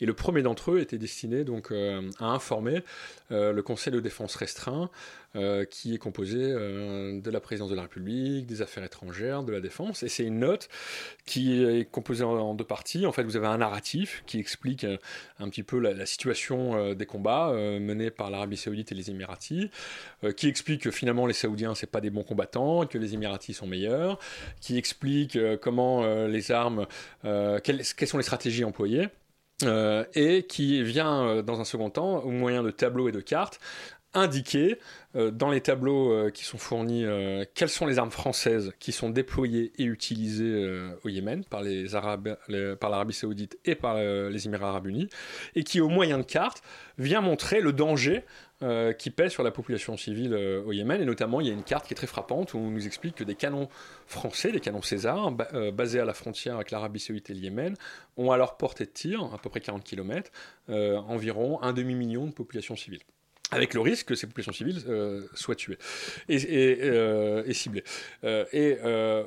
[0.00, 2.82] Et le premier d'entre eux était destiné donc à informer
[3.28, 4.88] le Conseil de défense restreint
[5.34, 9.50] euh, qui est composé euh, de la présidence de la République, des affaires étrangères, de
[9.50, 10.02] la défense.
[10.02, 10.68] Et c'est une note
[11.24, 13.06] qui est composée en, deux parties.
[13.06, 14.98] En fait, vous avez un narratif qui explique euh,
[15.38, 19.70] un petit peu la, situation des combats menés par l'Arabie Saoudite et les Émiratis,
[20.36, 23.66] qui explique que finalement les Saoudiens c'est pas des bons combattants, que les Émiratis sont
[23.66, 24.18] meilleurs,
[24.60, 26.86] qui explique comment les armes,
[27.22, 29.08] quelles, sont les stratégies employées.
[30.14, 33.60] et qui vient dans un second temps, au moyen de tableaux et de cartes,
[34.14, 34.78] indiquer
[35.16, 38.92] euh, dans les tableaux euh, qui sont fournis euh, quelles sont les armes françaises qui
[38.92, 40.42] sont déployées et utilisées
[41.04, 42.36] au Yémen par les Arabes,
[42.80, 45.08] par l'Arabie Saoudite et par les Émirats Arabes Unis,
[45.54, 46.62] et qui au moyen de cartes
[46.98, 48.24] vient montrer le danger
[48.98, 51.00] qui pèse sur la population civile au Yémen.
[51.02, 53.16] Et notamment, il y a une carte qui est très frappante où on nous explique
[53.16, 53.68] que des canons
[54.06, 55.32] français, des canons César,
[55.72, 57.74] basés à la frontière avec l'Arabie Saoudite et le Yémen,
[58.16, 60.30] ont à leur portée de tir, à peu près 40 km,
[60.68, 63.02] environ un demi-million de populations civiles
[63.52, 65.78] avec le risque que ces populations civiles euh, soient tuées
[66.28, 67.84] et, euh, ciblées.
[68.24, 68.78] Euh, et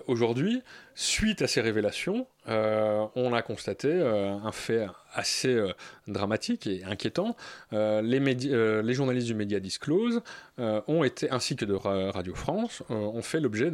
[0.08, 0.62] aujourd'hui,
[0.96, 5.72] suite à ces révélations, euh, on a constaté euh, un fait assez euh,
[6.08, 7.36] dramatique et inquiétant.
[7.72, 10.22] Les, journalistes du média Disclose
[10.58, 13.72] ont été, ainsi que de Radio France, ont fait l'objet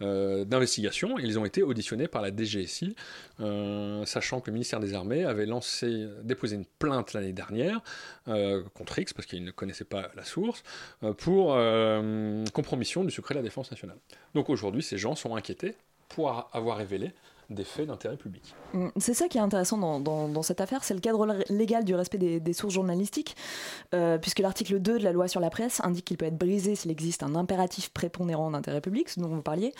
[0.00, 1.18] d'investigations.
[1.18, 2.94] Ils ont été auditionnés par la DGSI,
[4.04, 5.46] sachant que le ministère des Armées avait
[6.22, 7.80] déposé une plainte l'année dernière
[8.74, 10.62] contre X, parce qu'il ne connaissait pas la source,
[11.18, 11.56] pour
[12.52, 13.98] compromission du secret de la défense nationale.
[14.34, 15.74] Donc aujourd'hui, ces gens sont inquiétés
[16.08, 17.12] pour avoir révélé
[17.50, 18.54] des faits d'intérêt public.
[18.72, 22.18] Mm, c'est ça qui est intéressant dans, cette affaire, c'est le cadre légal du respect
[22.18, 23.36] des, sources journalistiques,
[23.94, 26.74] euh, puisque l'article 2 de la loi sur la presse indique qu'il peut être brisé
[26.74, 29.72] s'il existe un impératif prépondérant d'intérêt public, ce dont vous parliez,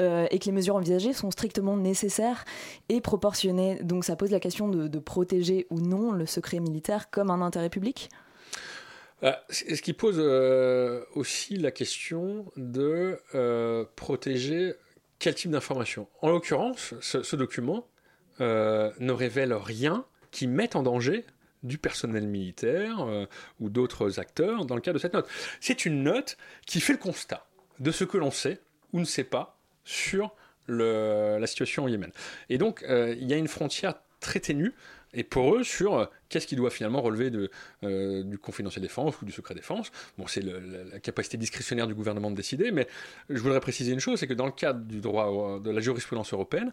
[0.00, 2.44] euh, et que les mesures envisagées sont strictement nécessaires
[2.88, 3.76] et proportionnées.
[3.82, 7.68] Donc ça pose la question de, protéger ou non le secret militaire comme un intérêt
[7.68, 8.08] public?
[9.22, 10.18] Euh, ce qui pose
[11.14, 13.20] aussi la question de
[13.94, 14.74] protéger
[15.18, 17.86] quel type d'information En l'occurrence, ce, document
[18.40, 21.24] euh, ne révèle rien qui mette en danger
[21.62, 23.26] du personnel militaire euh,
[23.60, 25.28] ou d'autres acteurs dans le cadre de cette note.
[25.60, 27.46] C'est une note qui fait le constat
[27.80, 28.60] de ce que l'on sait
[28.92, 30.34] ou ne sait pas sur
[30.68, 32.10] la situation au Yémen.
[32.48, 34.74] Et donc, euh, il y a une frontière très ténue
[35.12, 37.50] et pour eux sur qu'est-ce qui doit finalement relever de,
[38.22, 39.90] du confidentiel défense ou du secret défense?
[40.18, 42.86] Bon, c'est la capacité discrétionnaire du gouvernement de décider, mais
[43.30, 46.32] je voudrais préciser une chose, c'est que dans le cadre du droit de la jurisprudence
[46.32, 46.72] européenne,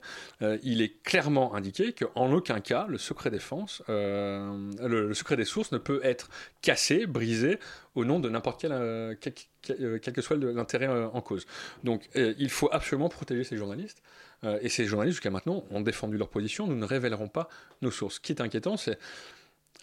[0.63, 5.77] il est clairement indiqué qu'en aucun cas le secret défense, le, secret des sources ne
[5.77, 6.29] peut être
[6.61, 7.59] cassé, brisé
[7.95, 9.17] au nom de n'importe quel,
[9.61, 11.45] quel, que soit l'intérêt en cause.
[11.83, 14.01] Donc, il faut absolument protéger ces journalistes.
[14.43, 16.67] Euh, et ces journalistes, jusqu'à maintenant, ont défendu leur position.
[16.67, 17.49] Nous ne révélerons pas
[17.81, 18.15] nos sources.
[18.15, 18.97] Ce qui est inquiétant, c'est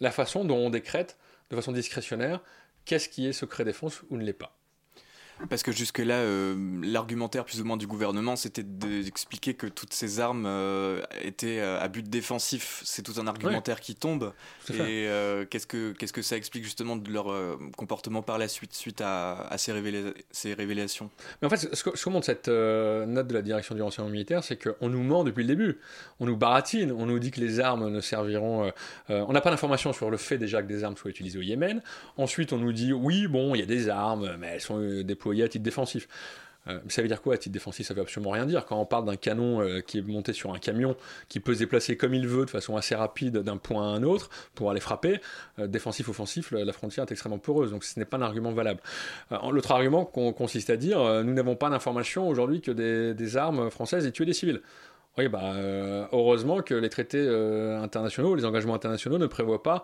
[0.01, 1.16] la façon dont on décrète,
[1.51, 2.40] de façon discrétionnaire,
[2.85, 4.60] qu'est-ce qui est secret défense ou ne l'est pas.
[5.48, 10.20] Parce que jusque-là, euh, l'argumentaire plus ou moins du gouvernement, c'était d'expliquer que toutes ces
[10.20, 12.83] armes euh, étaient euh, à but défensif.
[12.85, 14.33] C'est tout un argumentaire qui tombe.
[14.70, 15.09] Et
[15.50, 17.26] qu'est-ce que qu'est-ce que ça explique justement de leur
[17.76, 19.72] comportement par la suite, suite à, ces,
[20.31, 21.11] ces, révélations?
[21.40, 24.57] Mais en fait, ce que, montre cette note de la direction du renseignement militaire, c'est
[24.57, 25.79] qu'on nous ment depuis le début.
[26.18, 28.72] On nous baratine, on nous dit que les armes ne serviront.
[29.09, 31.83] on n'a pas d'informations sur le fait déjà que des armes soient utilisées au Yémen.
[32.16, 35.29] Ensuite, on nous dit oui, bon, il y a des armes, mais elles sont déployées
[35.42, 36.08] à titre défensif.
[36.68, 37.86] Euh, ça veut dire quoi à titre défensif?
[37.86, 38.66] Ça veut absolument rien dire.
[38.66, 40.96] Quand on parle d'un canon euh, qui est monté sur un camion,
[41.28, 44.02] qui peut se déplacer comme il veut de façon assez rapide d'un point à un
[44.02, 45.20] autre pour aller frapper,
[45.58, 47.70] euh, défensif, offensif, la, frontière est extrêmement peureuse.
[47.70, 48.80] Donc ce n'est pas un argument valable.
[49.30, 54.12] L'autre argument consiste à dire nous n'avons pas d'information aujourd'hui que des, armes françaises aient
[54.12, 54.60] tué des civils.
[55.18, 55.54] Oui, bah,
[56.12, 59.82] heureusement que les traités internationaux, les engagements internationaux ne prévoient pas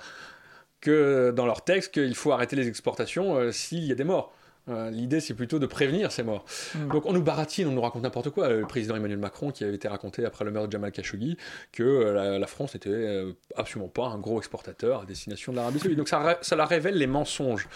[0.80, 4.32] que dans leur texte qu'il faut arrêter les exportations s'il y a des morts.
[4.68, 6.44] Euh, l'idée, c'est plutôt de prévenir ces morts.
[6.74, 6.88] Mm.
[6.88, 8.48] Donc on nous baratine, on nous raconte n'importe quoi.
[8.48, 11.37] Le président Emmanuel Macron, qui avait été raconté après le meurtre de Jamal Khashoggi,
[11.72, 15.79] que euh, la, France n'était euh, absolument pas un gros exportateur à destination de l'Arabie
[15.79, 15.98] Saoudite.
[15.98, 17.68] Donc ça, ça la révèle les mensonges.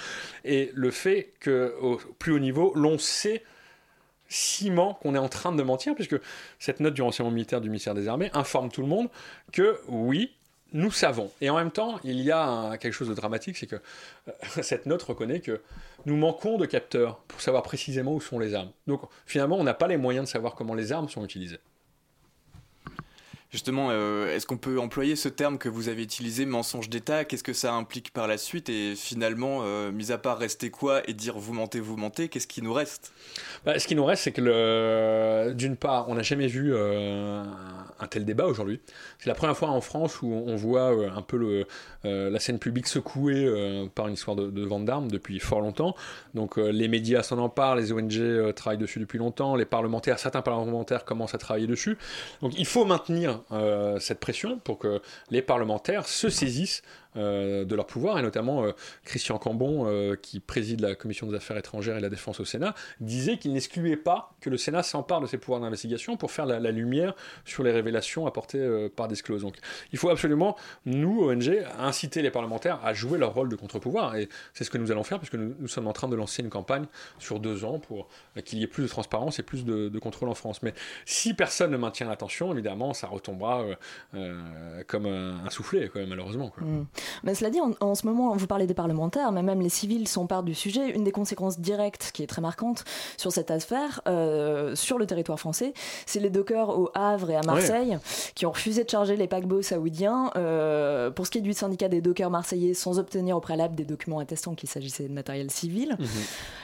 [0.45, 3.45] Et le fait qu'au plus haut niveau, l'on sait
[4.29, 6.17] ciment qu'on est en train de mentir, puisque
[6.59, 9.09] cette note du renseignement militaire du ministère des Armées informe tout le monde
[9.53, 10.37] que oui,
[10.73, 11.31] nous savons.
[11.41, 14.87] Et en même temps, il y a quelque chose de dramatique, c'est que euh, cette
[14.87, 15.61] note reconnaît que
[16.07, 18.73] nous manquons de capteurs pour savoir précisément où sont les armes.
[18.87, 21.61] Donc finalement, on n'a pas les moyens de savoir comment les armes sont utilisées.
[23.51, 27.25] Justement, euh, est-ce qu'on peut employer ce terme que vous avez utilisé, mensonge d'État?
[27.25, 28.69] Qu'est-ce que ça implique par la suite?
[28.69, 32.47] Et finalement, euh, mis à part rester quoi et dire vous mentez, vous mentez, qu'est-ce
[32.47, 33.13] qui nous reste?
[33.67, 37.43] Bah, Ce qui nous reste, c'est que d'une part, on n'a jamais vu euh,
[37.99, 38.81] un tel débat aujourd'hui.
[39.19, 41.65] C'est la première fois en France où on voit un peu
[42.05, 45.97] la scène publique secouée par une histoire de, vente d'armes depuis fort longtemps.
[46.35, 51.05] Donc les médias s'en emparent, les ONG travaillent dessus depuis longtemps, les parlementaires, certains parlementaires
[51.05, 51.99] commencent à travailler dessus.
[52.43, 53.40] Donc il faut maintenir
[54.01, 55.01] cette pression pour que
[55.31, 56.83] les parlementaires se saisissent
[57.17, 58.71] euh, de leur pouvoir, et notamment euh,
[59.05, 62.73] Christian Cambon, euh, qui préside la commission des affaires étrangères et la défense au Sénat,
[63.01, 66.71] disait qu'il n'excluait pas que le Sénat s'empare de ses pouvoirs d'investigation pour faire la,
[66.71, 69.43] lumière sur les révélations apportées par Disclose.
[69.43, 69.57] Donc
[69.93, 74.29] il faut absolument, nous, ONG, inciter les parlementaires à jouer leur rôle de contre-pouvoir, et
[74.55, 76.87] c'est ce que nous allons faire, puisque nous, sommes en train de lancer une campagne
[77.19, 78.07] sur deux ans pour
[78.45, 80.63] qu'il y ait plus de transparence et plus de, contrôle en France.
[80.63, 80.75] Mais
[81.07, 83.65] si personne ne maintient l'attention, évidemment, ça retombera
[84.87, 86.51] comme un, soufflet, malheureusement.
[86.51, 86.63] Quoi.
[86.63, 86.87] Mmh.
[87.25, 90.43] Mais cela dit, en, ce moment, vous parlez des parlementaires, mais même les civils s'emparent
[90.43, 90.91] du sujet.
[90.91, 92.85] Une des conséquences directes qui est très marquante
[93.17, 95.73] sur cette affaire, euh, sur le territoire français,
[96.07, 97.99] c'est les dockers au Havre et à Marseille
[98.35, 101.89] qui ont refusé de charger les paquebots saoudiens euh, pour ce qui est du syndicat
[101.89, 105.97] des dockers marseillais sans obtenir au préalable des documents attestant qu'il s'agissait de matériel civil.
[105.99, 106.07] Mhm.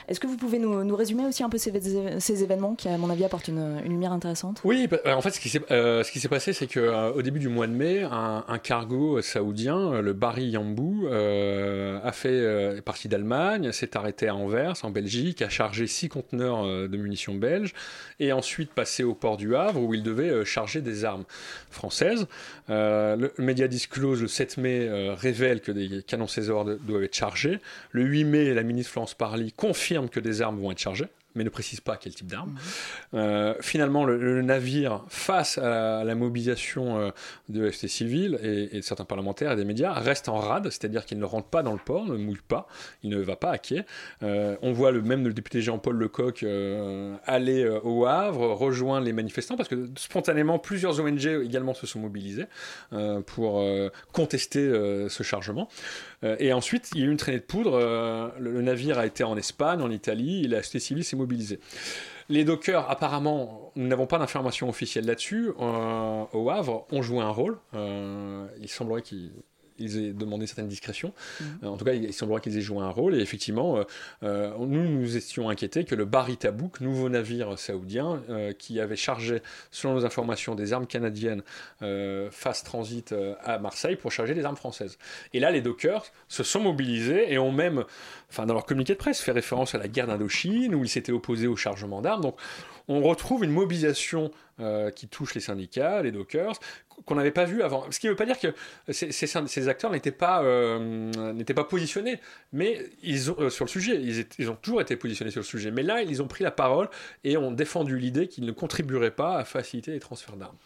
[0.07, 1.71] Est-ce que vous pouvez nous, résumer aussi un peu ces,
[2.19, 4.61] ces, événements qui, à mon avis, apportent une, lumière intéressante?
[4.63, 7.73] Oui, bah, en fait, ce qui s'est euh, passé, c'est qu'au début du mois de
[7.73, 13.95] mai, un, un cargo saoudien, le Barry Yambou euh, a fait euh, partie d'Allemagne, s'est
[13.95, 17.73] arrêté à Anvers, en Belgique, a chargé six conteneurs euh, de munitions belges,
[18.19, 21.23] et ensuite passé au port du Havre où il devait charger des armes
[21.69, 22.27] françaises.
[22.67, 27.59] le média disclose le 7 mai révèle que des canons César doivent être chargés.
[27.91, 31.07] Le 8 mai, la ministre Florence Parly confirme que des armes vont être chargées
[31.37, 32.49] mais ne précise pas quel type d'arme.
[32.51, 32.57] Mhm.
[33.13, 37.11] Euh, finalement, le, navire, face à la, mobilisation euh,
[37.49, 41.19] de l'FT civile et, de certains parlementaires et des médias, reste en rade, c'est-à-dire qu'il
[41.19, 42.67] ne rentre pas dans le port, ne mouille pas,
[43.03, 43.85] il ne va pas à quai.
[44.23, 46.43] Euh, on voit le, même le député Jean-Paul Lecoq
[47.25, 52.45] aller au Havre, rejoindre les manifestants, parce que spontanément, plusieurs ONG également se sont mobilisées
[53.27, 53.63] pour
[54.11, 54.67] contester
[55.09, 55.69] ce chargement.
[56.23, 58.33] et ensuite, il y a eu une traînée de poudre.
[58.39, 61.15] Le, navire a été en Espagne, en Italie, et la civile s'est
[62.29, 65.51] les dockers, apparemment, nous n'avons pas d'informations officielles là-dessus.
[65.59, 67.57] Euh, au Havre, ont joué un rôle.
[67.73, 69.31] Euh, il semblerait qu'ils
[69.79, 71.13] ils aient demandé certaines discrétions.
[71.39, 71.69] Mhm.
[71.69, 73.15] en tout cas, il semblerait qu'ils aient joué un rôle.
[73.15, 73.79] Et effectivement,
[74.21, 78.21] nous nous étions inquiétés que le Barry Tabouk, nouveau navire saoudien,
[78.57, 81.43] qui avait chargé, selon nos informations, des armes canadiennes,
[82.31, 83.13] fasse transit
[83.43, 84.97] à Marseille pour charger des armes françaises.
[85.33, 87.83] Et là, les dockers se sont mobilisés et ont même,
[88.29, 91.11] enfin, dans leur communiqué de presse, fait référence à la guerre d'Indochine, où ils s'étaient
[91.11, 92.21] opposés au chargement d'armes.
[92.21, 92.37] Donc,
[92.87, 96.59] on retrouve une mobilisation euh, qui touche les syndicats, les dockers,
[97.05, 97.85] qu'on n'avait pas vu avant.
[97.91, 98.53] Ce qui ne veut pas dire que
[98.91, 102.19] ces, acteurs n'étaient pas, euh, n'étaient pas positionnés,
[102.53, 104.01] mais ils ont, euh, sur le sujet.
[104.39, 105.71] Ils, ont toujours été positionnés sur le sujet.
[105.71, 106.89] Mais là, ils ont pris la parole
[107.23, 110.57] et ont défendu l'idée qu'ils ne contribueraient pas à faciliter les transferts d'armes.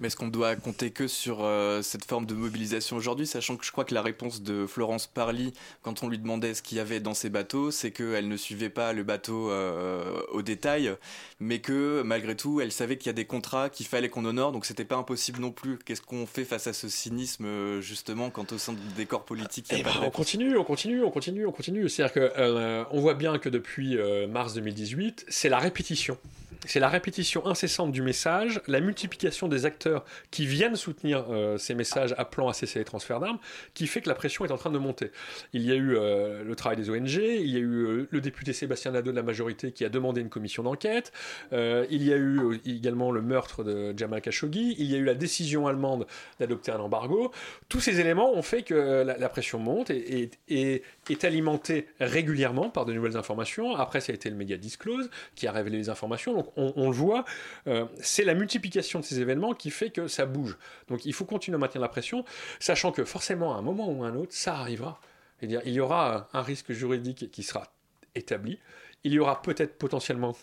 [0.00, 3.64] Mais est-ce qu'on doit compter que sur euh, cette forme de mobilisation aujourd'hui, sachant que
[3.64, 5.52] je crois que la réponse de Florence Parly,
[5.82, 8.70] quand on lui demandait ce qu'il y avait dans ces bateaux, c'est qu'elle ne suivait
[8.70, 10.94] pas le bateau euh, au détail,
[11.38, 14.50] mais que malgré tout, elle savait qu'il y a des contrats qu'il fallait qu'on honore,
[14.50, 15.78] donc c'était pas impossible non plus.
[15.78, 19.66] Qu'est-ce qu'on fait face à ce cynisme, euh, justement, quand au sein des corps politiques,
[19.70, 21.88] il y a eh ben, On continue, on continue, on continue, on continue.
[21.88, 23.96] C'est-à-dire qu'on voit bien que depuis
[24.28, 26.18] mars 2018, c'est la répétition
[26.66, 31.74] c'est la répétition incessante du message, la multiplication des acteurs qui viennent soutenir euh, ces
[31.74, 33.38] messages appelant à cesser les transferts d'armes,
[33.74, 35.10] qui fait que la pression est en train de monter.
[35.52, 38.20] Il y a eu euh, le travail des ONG, il y a eu euh, le
[38.20, 41.12] député Sébastien Nadeau de la majorité qui a demandé une commission d'enquête,
[41.52, 45.14] il y a eu également le meurtre de Jamal Khashoggi, il y a eu la
[45.14, 46.06] décision allemande
[46.40, 47.32] d'adopter un embargo.
[47.68, 52.92] Tous ces éléments ont fait que la, pression monte et, est alimentée régulièrement par de
[52.92, 53.74] nouvelles informations.
[53.76, 56.46] Après, ça a été le média Disclose qui a révélé les informations.
[56.56, 57.24] On, le voit,
[57.66, 60.56] euh, c'est la multiplication de ces événements qui fait que ça bouge.
[60.88, 62.24] Donc il faut continuer à maintenir la pression,
[62.60, 65.00] sachant que forcément, à un moment ou à un autre, ça arrivera.
[65.42, 67.72] il y aura un risque juridique qui sera
[68.14, 68.58] établi.
[69.04, 70.36] Il y aura peut-être potentiellement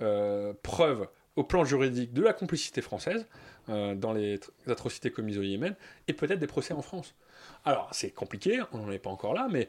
[0.00, 3.26] euh, preuve au plan juridique de la complicité française
[3.68, 5.74] euh, dans les atrocités commises au Yémen,
[6.08, 7.14] et peut-être des procès en France.
[7.64, 9.68] Alors, c'est compliqué, on n'en est pas encore là, mais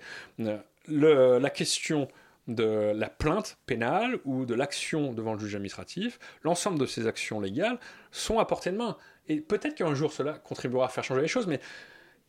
[0.87, 2.07] la question
[2.47, 7.39] de la plainte pénale ou de l'action devant le juge administratif, l'ensemble de ces actions
[7.39, 7.79] légales
[8.11, 8.97] sont à portée de main.
[9.27, 11.61] Et peut-être qu'un jour cela contribuera à faire changer les choses, mais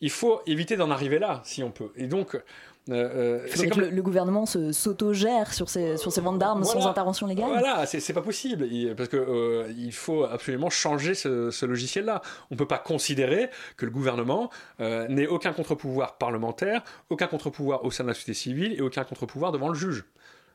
[0.00, 1.92] il faut éviter d'en arriver là, si on peut.
[1.96, 2.37] Et donc,
[2.90, 7.26] euh, euh, c'est comme le, gouvernement s'auto-gère sur ces, sur ces ventes d'armes sans intervention
[7.26, 8.68] légale Voilà, c'est pas possible.
[8.94, 12.20] parce qu'il euh, il faut absolument changer ce, logiciel-là.
[12.50, 17.90] On ne peut pas considérer que le gouvernement n'ait aucun contre-pouvoir parlementaire, aucun contre-pouvoir au
[17.90, 20.04] sein de la société civile et aucun contre-pouvoir devant le juge.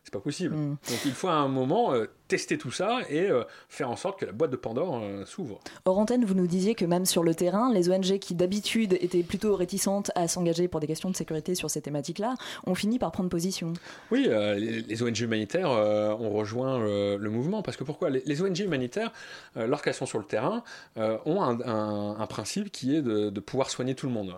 [0.04, 0.56] C'est pas possible.
[0.56, 0.70] Mm.
[0.70, 1.94] Donc il faut à un moment
[2.30, 5.60] tester tout ça et euh, faire en sorte que la boîte de Pandore euh, s'ouvre.
[5.86, 9.24] Hors antenne, vous nous disiez que même sur le terrain, les ONG qui d'habitude étaient
[9.24, 12.36] plutôt réticentes à s'engager pour des questions de sécurité sur ces thématiques-là
[12.68, 13.74] ont fini par prendre position.
[14.12, 19.12] Oui, les, ONG humanitaires ont rejoint le mouvement parce que pourquoi les, ONG humanitaires,
[19.56, 20.64] lorsqu'elles sont sur le terrain,
[20.98, 24.36] ont un, principe qui est de, pouvoir soigner tout le monde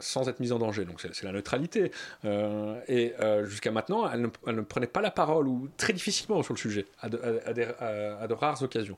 [0.00, 0.84] sans être mise en danger.
[0.84, 1.90] Donc c'est la neutralité.
[2.24, 6.54] et jusqu'à maintenant, elles ne, elles ne prenait pas la parole ou très difficilement sur
[6.54, 8.96] le sujet à de, rares occasions.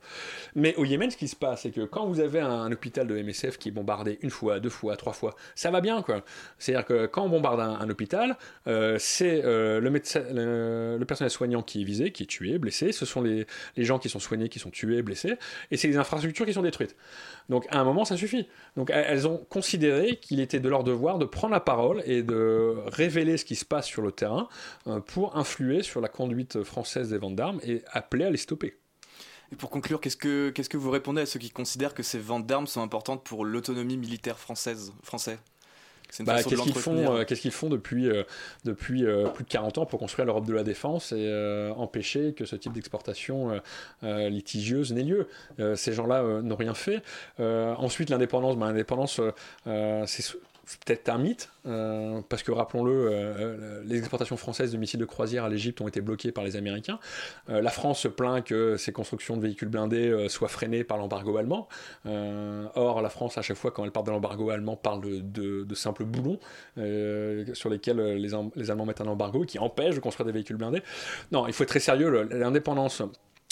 [0.55, 3.21] Mais au Yémen, ce qui se passe, c'est que quand vous avez un, hôpital de
[3.21, 6.23] MSF qui est bombardé une fois, deux fois, trois fois, ça va bien quoi.
[6.57, 8.37] C'est-à-dire que quand on bombarde un, hôpital,
[8.67, 12.91] euh, c'est euh, le, personnel soignant qui est visé, qui est tué, blessé.
[12.91, 13.45] Ce sont les,
[13.77, 15.35] les gens qui sont soignés, qui sont tués, blessés,
[15.71, 16.95] et c'est les infrastructures qui sont détruites.
[17.49, 18.47] Donc à un moment, ça suffit.
[18.77, 22.75] Donc elles ont considéré qu'il était de leur devoir de prendre la parole et de
[22.87, 24.47] révéler ce qui se passe sur le terrain
[24.87, 28.77] euh, pour influer sur la conduite française des ventes d'armes et appeler à les stopper.
[29.51, 32.65] Et pour conclure, qu'est-ce que, vous répondez à ceux qui considèrent que ces ventes d'armes
[32.65, 35.37] sont importantes pour l'autonomie militaire française, français?
[36.21, 38.23] Bah, qu'est-ce qu'ils font, euh, qu'est-ce qu'ils font depuis, euh,
[38.65, 41.23] depuis euh, plus de 40 ans pour construire l'Europe de la défense et
[41.75, 43.59] empêcher que ce type d'exportation
[44.01, 45.27] litigieuse n'ait lieu?
[45.75, 47.01] Ces gens-là n'ont rien fait.
[47.39, 49.19] ensuite, l'indépendance, bah, l'indépendance,
[49.65, 50.21] c'est
[50.65, 54.99] c'est peut-être un mythe, euh, parce que rappelons-le, euh, euh, les exportations françaises de missiles
[54.99, 56.99] de croisière à l'Égypte ont été bloquées par les Américains.
[57.47, 61.67] la France se plaint que ces constructions de véhicules blindés soient freinées par l'embargo allemand.
[62.05, 66.05] or, la France, à chaque fois, quand elle parle de l'embargo allemand, parle de, simples
[66.05, 66.39] boulons
[67.53, 70.83] sur lesquels les, les, Allemands mettent un embargo qui empêche de construire des véhicules blindés.
[71.31, 72.23] Non, il faut être très sérieux.
[72.31, 73.01] L'indépendance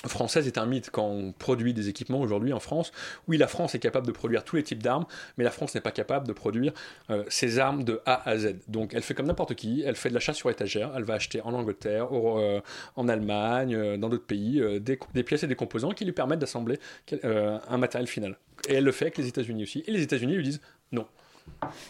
[0.07, 2.91] française est un mythe quand on produit des équipements aujourd'hui en France.
[3.27, 5.05] Oui, la France est capable de produire tous les types d'armes,
[5.37, 6.73] mais la France n'est pas capable de produire
[7.09, 8.55] euh, ces armes de A à Z.
[8.67, 11.41] Donc elle fait comme n'importe qui, elle fait de l'achat sur étagère, elle va acheter
[11.41, 12.61] en Angleterre, euh,
[12.95, 16.39] en Allemagne, euh, dans d'autres pays, des, des, pièces et des composants qui lui permettent
[16.39, 16.79] d'assembler
[17.23, 18.37] un matériel final.
[18.67, 19.83] Et elle le fait avec les États-Unis aussi.
[19.87, 20.61] Et les États-Unis lui disent
[20.91, 21.05] non,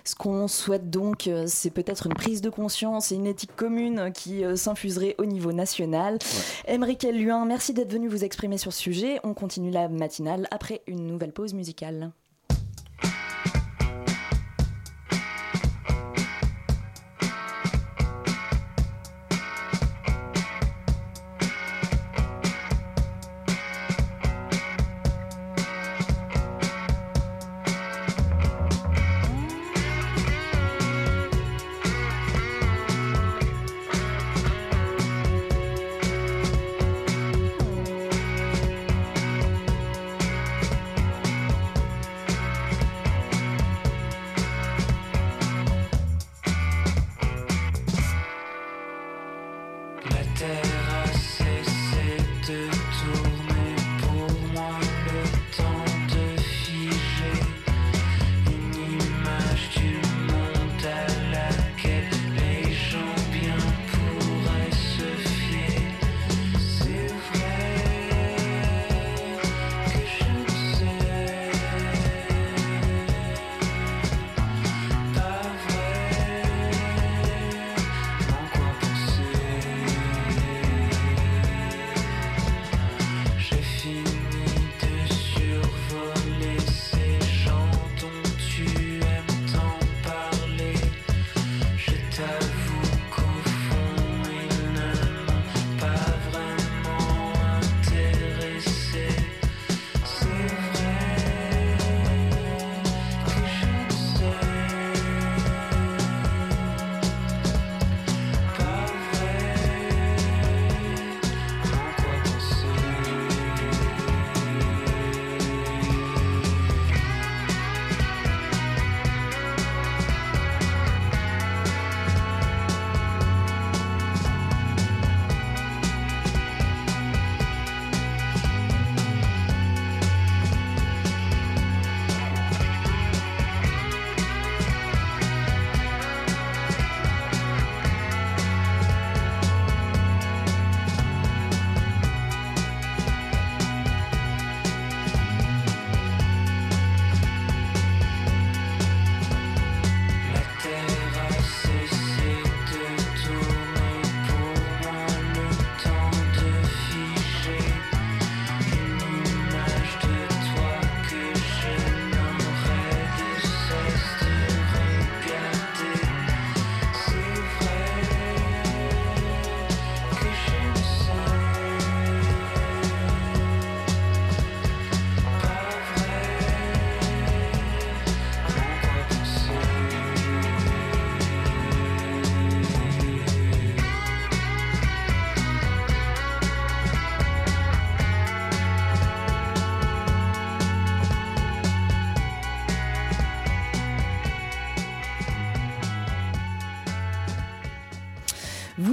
[0.03, 4.11] ce qu'on souhaite donc, euh, c'est peut-être une prise de conscience et une éthique commune
[4.13, 6.17] qui euh, s'infuserait au niveau national.
[6.67, 7.11] Ouais.
[7.11, 9.19] Luin, merci d'être venu vous exprimer sur ce sujet.
[9.23, 12.11] On continue la matinale après une nouvelle pause musicale.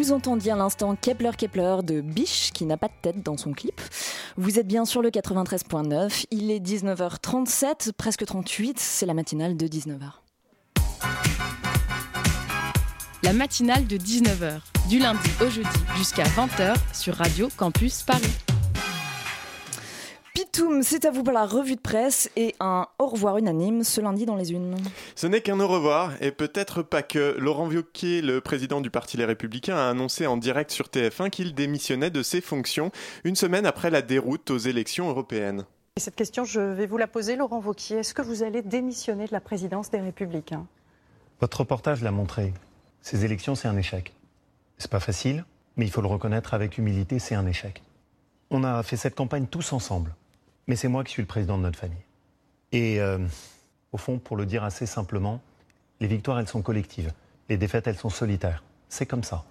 [0.09, 3.53] Vous entendiez à l'instant Kepler Kepler de Biche qui n'a pas de tête dans son
[3.53, 3.79] clip.
[4.39, 6.25] Vous êtes bien sur le 93.9.
[6.31, 8.79] Il est 19h37, presque 38.
[8.81, 10.13] C'est la matinale de 19h.
[13.23, 18.58] La matinale de 19h, du lundi au jeudi jusqu'à 20h sur Radio Campus Paris.
[20.83, 24.27] C'est à vous pour la revue de presse et un au revoir unanime ce lundi
[24.27, 24.77] dans les unes.
[25.15, 27.37] Ce n'est qu'un au revoir et peut-être pas que.
[27.39, 31.55] Laurent Wauquiez, le président du Parti Les Républicains, a annoncé en direct sur TF1 qu'il
[31.55, 32.91] démissionnait de ses fonctions
[33.25, 35.65] une semaine après la déroute aux élections européennes.
[35.97, 37.99] Et cette question, je vais vous la poser, Laurent Wauquiez.
[37.99, 40.67] Est-ce que vous allez démissionner de la présidence des Républicains?
[41.41, 42.53] Votre reportage l'a montré.
[43.03, 44.15] Ces élections, c'est un échec.
[44.79, 45.45] C'est pas facile,
[45.77, 47.83] mais il faut le reconnaître avec humilité, c'est un échec.
[48.51, 50.15] On a fait cette campagne tous ensemble
[50.69, 51.97] mais c'est moi qui suis le président de notre famille.
[52.71, 53.19] Et euh,
[53.91, 55.41] au fond, pour le dire assez simplement,
[56.01, 57.13] les victoires, elles sont collectives.
[57.49, 58.63] Les défaites, elles sont solitaires.
[58.89, 59.45] C'est comme ça.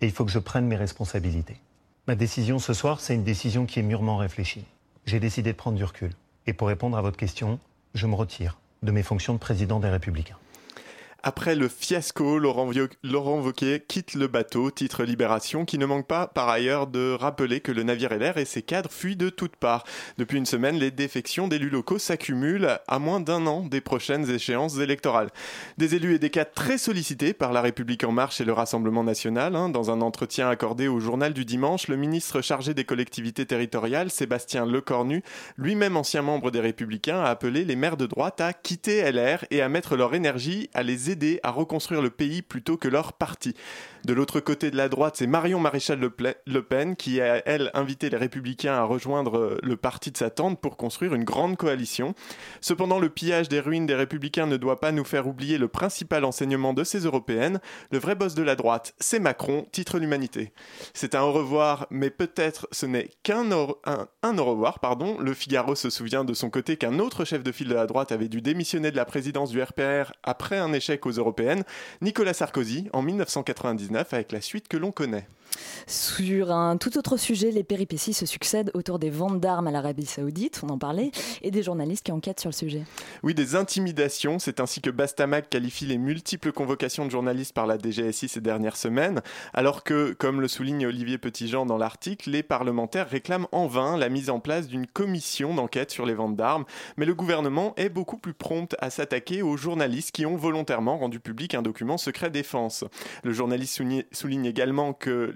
[0.00, 1.58] Et il faut que je prenne mes responsabilités.
[2.06, 4.64] Ma décision ce soir, c'est une décision qui est mûrement réfléchie.
[5.06, 6.12] J'ai décidé de prendre du recul.
[6.46, 7.58] Et pour répondre à votre question,
[7.94, 10.36] je me retire de mes fonctions de président des Républicains.
[11.26, 12.70] Après le fiasco, Laurent,
[13.02, 17.60] Laurent Wauquiez quitte le bateau, titre Libération, qui ne manque pas par ailleurs de rappeler
[17.60, 19.84] que le navire LR et ses cadres fuient de toutes parts.
[20.18, 24.76] Depuis une semaine, les défections d'élus locaux s'accumulent à moins d'un an des prochaines échéances
[24.76, 25.30] électorales.
[25.78, 29.02] Des élus et des cadres très sollicités par La République En Marche et le Rassemblement
[29.02, 29.56] National.
[29.56, 29.70] Hein.
[29.70, 34.66] dans un entretien accordé au journal du dimanche, le ministre chargé des collectivités territoriales, Sébastien
[34.66, 35.22] Lecornu,
[35.56, 39.62] lui-même ancien membre des Républicains, a appelé les maires de droite à quitter LR et
[39.62, 43.54] à mettre leur énergie à les aider à reconstruire le pays plutôt que leur parti.
[44.04, 48.10] De l'autre côté de la droite, c'est Marion Maréchal Le Pen qui a, elle, invité
[48.10, 52.14] les républicains à rejoindre euh, le parti de sa tante pour construire une grande coalition.
[52.60, 56.24] Cependant, le pillage des ruines des républicains ne doit pas nous faire oublier le principal
[56.24, 57.60] enseignement de ces européennes.
[57.92, 60.52] Le vrai boss de la droite, c'est Macron, titre l'humanité.
[60.92, 64.80] C'est un au revoir, mais peut-être ce n'est qu'un au, un au revoir.
[64.80, 65.18] Pardon.
[65.18, 68.12] Le Figaro se souvient de son côté qu'un autre chef de file de la droite
[68.12, 71.64] avait dû démissionner de la présidence du RPR après un échec aux européennes,
[72.00, 75.26] Nicolas Sarkozy, en 1999 avec la suite que l'on connaît.
[75.86, 80.06] Sur un tout autre sujet, les péripéties se succèdent autour des ventes d'armes à l'Arabie
[80.06, 81.10] Saoudite, on en parlait,
[81.42, 82.84] et des journalistes qui enquêtent sur le sujet.
[83.22, 87.78] Oui, des intimidations, c'est ainsi que Bastamac qualifie les multiples convocations de journalistes par la
[87.78, 89.20] DGSI ces dernières semaines,
[89.52, 94.08] alors que, comme le souligne Olivier Petitjean dans l'article, les parlementaires réclament en vain la
[94.08, 96.64] mise en place d'une commission d'enquête sur les ventes d'armes,
[96.96, 101.20] mais le gouvernement est beaucoup plus prompt à s'attaquer aux journalistes qui ont volontairement rendu
[101.20, 102.84] public un document secret défense.
[103.22, 103.80] Le journaliste
[104.12, 105.32] souligne également que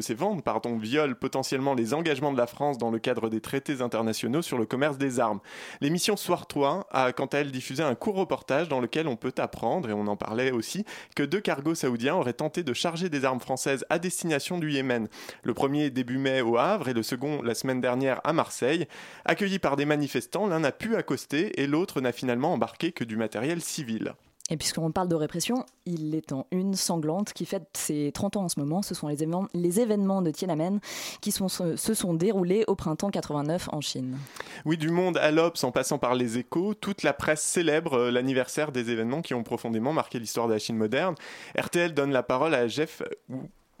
[0.00, 3.80] ces ventes pardon, violent potentiellement les engagements de la France dans le cadre des traités
[3.80, 5.40] internationaux sur le commerce des armes.
[5.80, 9.34] L'émission Soir 3 a quant à elle diffusé un court reportage dans lequel on peut
[9.38, 10.84] apprendre, et on en parlait aussi,
[11.16, 15.08] que deux cargos saoudiens auraient tenté de charger des armes françaises à destination du Yémen.
[15.42, 18.86] Le premier début mai au Havre et le second la semaine dernière à Marseille.
[19.24, 23.16] Accueillis par des manifestants, l'un n'a pu accoster et l'autre n'a finalement embarqué que du
[23.16, 24.14] matériel civil.
[24.50, 28.44] Et puisqu'on parle de répression, il est en une sanglante qui fête ses 30 ans
[28.44, 28.82] en ce moment.
[28.82, 30.80] Ce sont les événements, les événements de Tiananmen
[31.20, 34.18] qui se sont déroulés au printemps 89 en Chine.
[34.64, 38.10] Oui, du monde à l'Obs en passant par les échos, toute la presse célèbre euh,
[38.10, 41.14] l'anniversaire des événements qui ont profondément marqué l'histoire de la Chine moderne.
[41.56, 43.02] RTL donne la parole à Jeff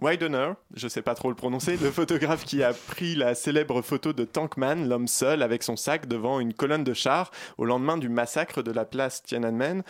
[0.00, 4.12] Widener, je sais pas trop le prononcer, le photographe qui a pris la célèbre photo
[4.12, 8.08] de Tankman, l'homme seul avec son sac devant une colonne de chars au lendemain du
[8.08, 9.82] massacre de la place Tiananmen.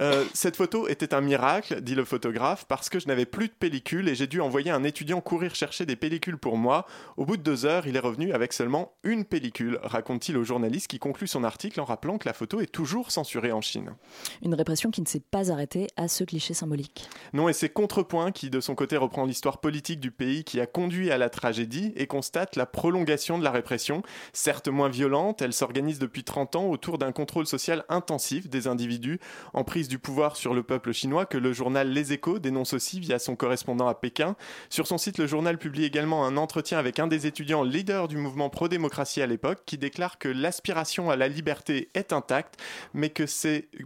[0.00, 3.52] Euh, cette photo était un miracle, dit le photographe, parce que je n'avais plus de
[3.52, 6.86] pellicule et j'ai dû envoyer un étudiant courir chercher des pellicules pour moi.
[7.16, 10.88] Au bout de deux heures, il est revenu avec seulement une pellicule, raconte-t-il au journaliste
[10.88, 13.94] qui conclut son article en rappelant que la photo est toujours censurée en Chine.
[14.42, 17.08] Une répression qui ne s'est pas arrêtée à ce cliché symbolique.
[17.32, 20.66] Non, et c'est Contrepoint qui, de son côté, reprend l'histoire politique du pays qui a
[20.66, 24.02] conduit à la tragédie et constate la prolongation de la répression.
[24.32, 29.20] Certes moins violente, elle s'organise depuis 30 ans autour d'un contrôle social intensif des individus
[29.52, 33.18] en du pouvoir sur le peuple chinois que le journal Les Échos dénonce aussi via
[33.18, 34.36] son correspondant à Pékin.
[34.70, 38.16] Sur son site, le journal publie également un entretien avec un des étudiants leaders du
[38.16, 42.60] mouvement pro-démocratie à l'époque qui déclare que l'aspiration à la liberté est intacte,
[42.94, 43.24] mais que,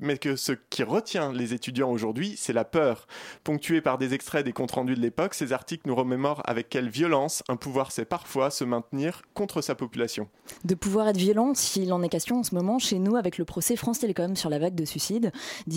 [0.01, 3.07] mais que ce qui retient les étudiants aujourd'hui, c'est la peur.
[3.45, 6.89] Ponctué par des extraits des comptes rendus de l'époque, ces articles nous remémorent avec quelle
[6.89, 10.29] violence un pouvoir sait parfois se maintenir contre sa population.
[10.65, 13.45] De pouvoir être violent, s'il en est question en ce moment chez nous avec le
[13.45, 15.33] procès France Télécom sur la vague de suicides.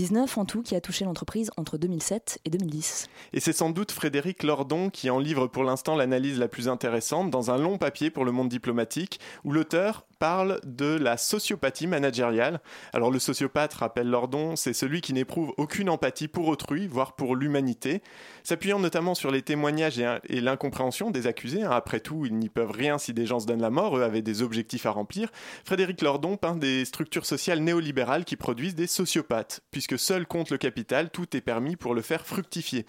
[0.09, 3.09] 19 en tout qui a touché l'entreprise entre 2007 et 2010.
[3.33, 7.29] Et c'est sans doute Frédéric Lordon qui en livre pour l'instant l'analyse la plus intéressante
[7.29, 12.59] dans un long papier pour le monde diplomatique où l'auteur parle de la sociopathie managériale.
[12.91, 17.37] Alors le sociopathe, rappelle Lordon, c'est celui qui n'éprouve aucune empathie pour autrui, voire pour
[17.37, 18.03] l'humanité.
[18.43, 22.71] S'appuyant notamment sur les témoignages et, l'incompréhension des accusés, hein, après tout, ils n'y peuvent
[22.71, 25.29] rien si des gens se donnent la mort, eux avaient des objectifs à remplir,
[25.63, 30.57] Frédéric Lordon peint des structures sociales néolibérales qui produisent des sociopathes, puisque seul compte le
[30.57, 32.85] capital, tout est permis pour le faire fructifier.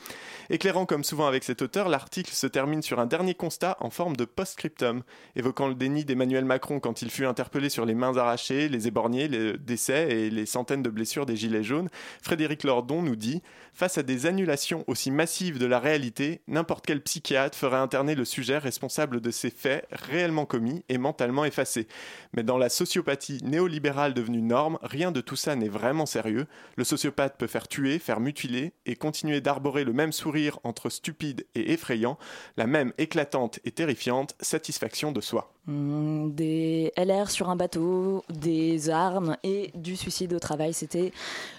[0.49, 4.17] Éclairant comme souvent avec cet auteur, l'article se termine sur un dernier constat en forme
[4.17, 5.03] de post-scriptum,
[5.37, 9.29] évoquant le déni d'Emmanuel Macron quand il fut interpellé sur les mains arrachées, les éborgnés,
[9.29, 11.89] les décès et les centaines de blessures des Gilets jaunes.
[12.23, 13.43] Frédéric Lordon nous dit
[13.73, 18.25] Face à des annulations aussi massives de la réalité, n'importe quel psychiatre ferait interner le
[18.25, 21.87] sujet responsable de ces faits réellement commis et mentalement effacés.
[22.35, 26.47] Mais dans la sociopathie néolibérale devenue norme, rien de tout ça n'est vraiment sérieux.
[26.77, 31.47] Le sociopathe peut faire tuer, faire mutiler et continuer d'arborer le même sourire entre stupide
[31.55, 32.19] et effrayant,
[32.57, 35.53] la même éclatante et terrifiante satisfaction de soi.
[35.67, 36.93] Des
[37.29, 40.73] Sur un bateau, des armes et du suicide au travail.
[40.73, 41.13] C'était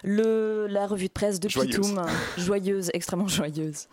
[0.04, 1.76] le la revue de presse de Joyeuse.
[1.76, 2.06] Pitoum.
[2.38, 3.88] Joyeuse, extrêmement joyeuse.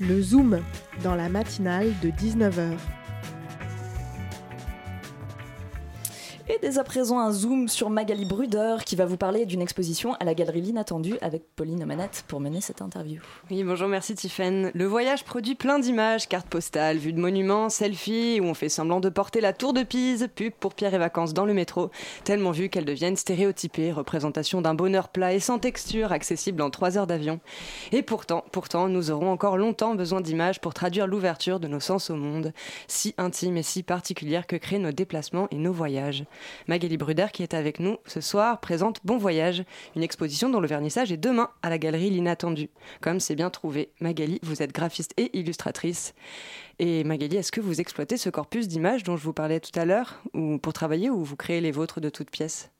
[0.00, 0.60] Le Zoom
[1.02, 2.76] dans la matinale de 19h.
[6.50, 10.14] Et dès à présent, un zoom sur Magali Bruder qui va vous parler d'une exposition
[10.14, 13.20] à la galerie L'Inattendu avec Pauline Manette pour mener cette interview.
[13.50, 14.70] Oui, bonjour, merci Tiffen.
[14.72, 19.00] Le voyage produit plein d'images, cartes postales, vues de monuments, selfies, où on fait semblant
[19.00, 21.90] de porter la tour de Pise, pub pour Pierre et Vacances dans le métro,
[22.24, 26.96] tellement vues qu'elles deviennent stéréotypées, représentation d'un bonheur plat et sans texture, accessible en 3
[26.96, 27.40] heures d'avion.
[27.92, 32.08] Et pourtant, pourtant, nous aurons encore longtemps besoin d'images pour traduire l'ouverture de nos sens
[32.08, 32.54] au monde,
[32.86, 36.24] si intime et si particulière que créent nos déplacements et nos voyages.
[36.66, 39.64] Magali Bruder, qui est avec nous ce soir, présente Bon Voyage,
[39.96, 42.70] une exposition dont le vernissage est demain à la galerie L'Inattendu.
[43.00, 46.14] Comme c'est bien trouvé, Magali, vous êtes graphiste et illustratrice.
[46.78, 49.84] Et Magali, est-ce que vous exploitez ce corpus d'images dont je vous parlais tout à
[49.84, 52.70] l'heure, ou pour travailler, ou vous créez les vôtres de toutes pièces?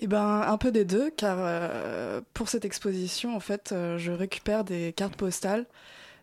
[0.00, 4.12] Eh ben, un peu des deux, car euh, pour cette exposition, en fait, euh, je
[4.12, 5.66] récupère des cartes postales,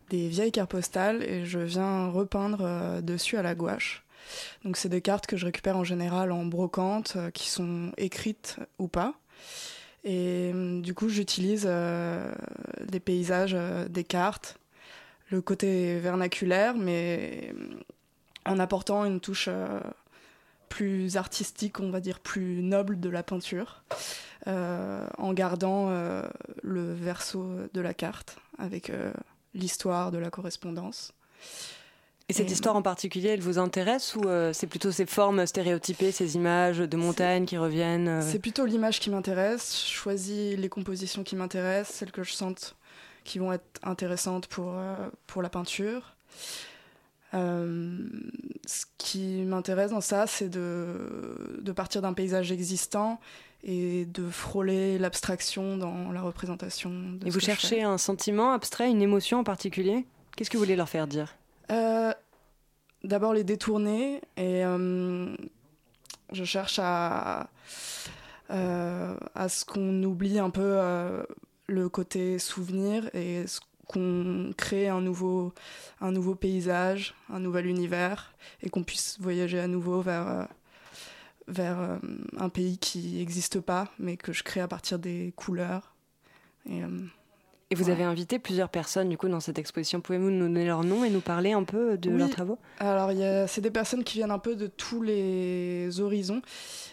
[0.10, 4.05] des vieilles cartes postales, et je viens repeindre euh, dessus à la gouache.
[4.64, 8.58] Donc, c'est des cartes que je récupère en général en brocante, euh, qui sont écrites
[8.80, 9.16] ou pas.
[10.06, 12.32] Et euh, du coup, j'utilise euh,
[12.86, 14.60] des paysages, euh, des cartes,
[15.32, 17.80] le côté vernaculaire, mais euh,
[18.46, 19.50] en apportant une touche
[20.70, 23.84] plus artistique, on va dire plus noble de la peinture,
[24.46, 25.90] en gardant
[26.62, 28.92] le verso de la carte avec
[29.56, 31.12] l'histoire de la correspondance.
[32.28, 36.12] Et cette histoire en particulier, elle vous intéresse ou euh, c'est plutôt ces formes stéréotypées,
[36.12, 39.86] ces images de montagnes qui reviennent euh C'est plutôt l'image qui m'intéresse.
[39.88, 42.76] Je choisis les compositions qui m'intéressent, celles que je sente
[43.26, 44.96] qui vont être intéressantes pour, euh,
[45.28, 46.16] pour la peinture.
[47.34, 53.20] Ce qui m'intéresse dans ça, c'est de, de partir d'un paysage existant
[53.62, 56.92] et de frôler l'abstraction dans la représentation.
[56.92, 60.06] De Et ce vous que cherchez un sentiment abstrait, une émotion en particulier?
[60.38, 61.36] Qu'est-ce que vous voulez leur faire dire?
[61.72, 62.14] Euh,
[63.04, 65.36] D'abord les détourner et euh,
[66.32, 67.52] je cherche à,
[68.50, 70.80] euh, à ce qu'on oublie un peu
[71.68, 75.54] le côté souvenir et ce qu'on crée un nouveau,
[76.02, 80.48] un nouveau paysage, un nouvel univers et qu'on puisse voyager à nouveau vers,
[81.48, 82.00] vers
[82.38, 85.94] un pays qui n'existe pas mais que je crée à partir des couleurs.
[87.72, 90.00] Et vous avez invité plusieurs personnes du coup dans cette exposition.
[90.00, 92.18] Pouvez-vous nous donner leur nom et nous parler un peu de Oui.
[92.20, 92.60] leurs travaux?
[92.80, 96.44] Alors, il y a- c'est des personnes qui viennent un peu de tous les horizons.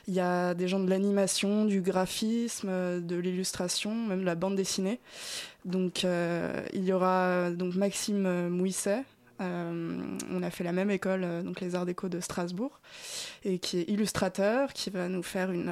[0.09, 2.71] Il y a des gens de l'animation, du graphisme,
[3.03, 4.99] de l'illustration, même de la bande dessinée.
[5.67, 9.05] Donc, euh, il y aura donc Maxime Mouisset.
[9.43, 9.99] Euh,
[10.31, 12.81] on a fait la même école, euh, donc les Arts Déco de Strasbourg,
[13.45, 15.71] et qui est illustrateur, qui va nous faire une,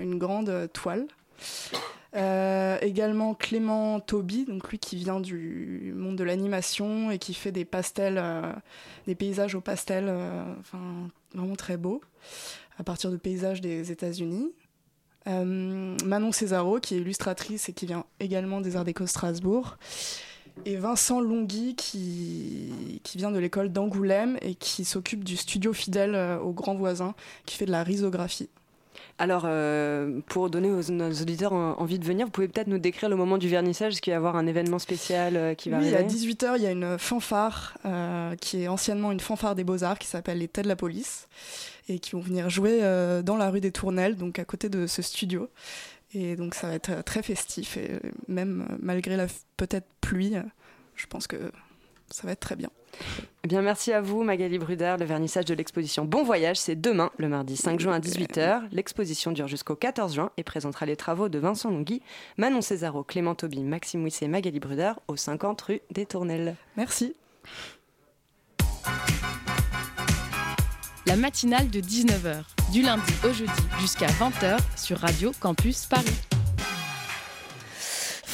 [0.00, 1.06] une grande toile.
[2.16, 7.52] Euh, également Clément Toby, donc lui qui vient du monde de l'animation et qui fait
[7.52, 8.52] des pastels, euh,
[9.06, 10.80] des paysages au pastel, euh, enfin
[11.34, 12.00] vraiment très beaux,
[12.78, 14.52] à partir de paysages des États-Unis.
[15.26, 19.76] Manon Césaro, qui est illustratrice et qui vient également des Arts Déco Strasbourg.
[20.64, 26.14] Et Vincent Longhi, qui, qui vient de l'école d'Angoulême et qui s'occupe du studio fidèle
[26.14, 27.14] euh, au grand voisin,
[27.46, 28.50] qui fait de la risographie.
[29.20, 32.78] Alors, euh, pour donner aux nos auditeurs en- envie de venir, vous pouvez peut-être nous
[32.78, 35.68] décrire le moment du vernissage, est-ce qu'il va y avoir un événement spécial euh, qui
[35.68, 39.20] va oui, à arriver 18h, il y a une fanfare euh, qui est anciennement une
[39.20, 41.28] fanfare des Beaux-Arts qui s'appelle les Têtes de la Police
[41.90, 44.86] et qui vont venir jouer euh, dans la rue des Tournelles, donc à côté de
[44.86, 45.50] ce studio.
[46.14, 49.26] Et donc ça va être très festif et même malgré la
[49.58, 50.32] peut-être pluie,
[50.96, 51.36] je pense que
[52.10, 52.70] ça va être très bien.
[53.44, 54.96] Eh bien, merci à vous, Magali Bruder.
[54.98, 58.62] Le vernissage de l'exposition Bon Voyage, c'est demain, le mardi 5 juin à 18h.
[58.72, 62.02] L'exposition dure jusqu'au 14 juin et présentera les travaux de Vincent Longhi,
[62.36, 66.56] Manon Césaro, Clément Toby, Maxime Wissé et Magali Bruder au 50 rue des Tournelles.
[66.76, 67.14] Merci.
[71.06, 73.50] La matinale de 19h, du lundi au jeudi
[73.80, 76.39] jusqu'à 20h sur Radio Campus Paris.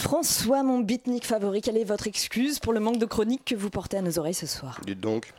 [0.07, 3.71] François, mon beatnik favori, quelle est votre excuse pour le manque de chronique que vous
[3.71, 4.81] portez à nos oreilles ce soir?
[4.87, 5.33] Dites donc.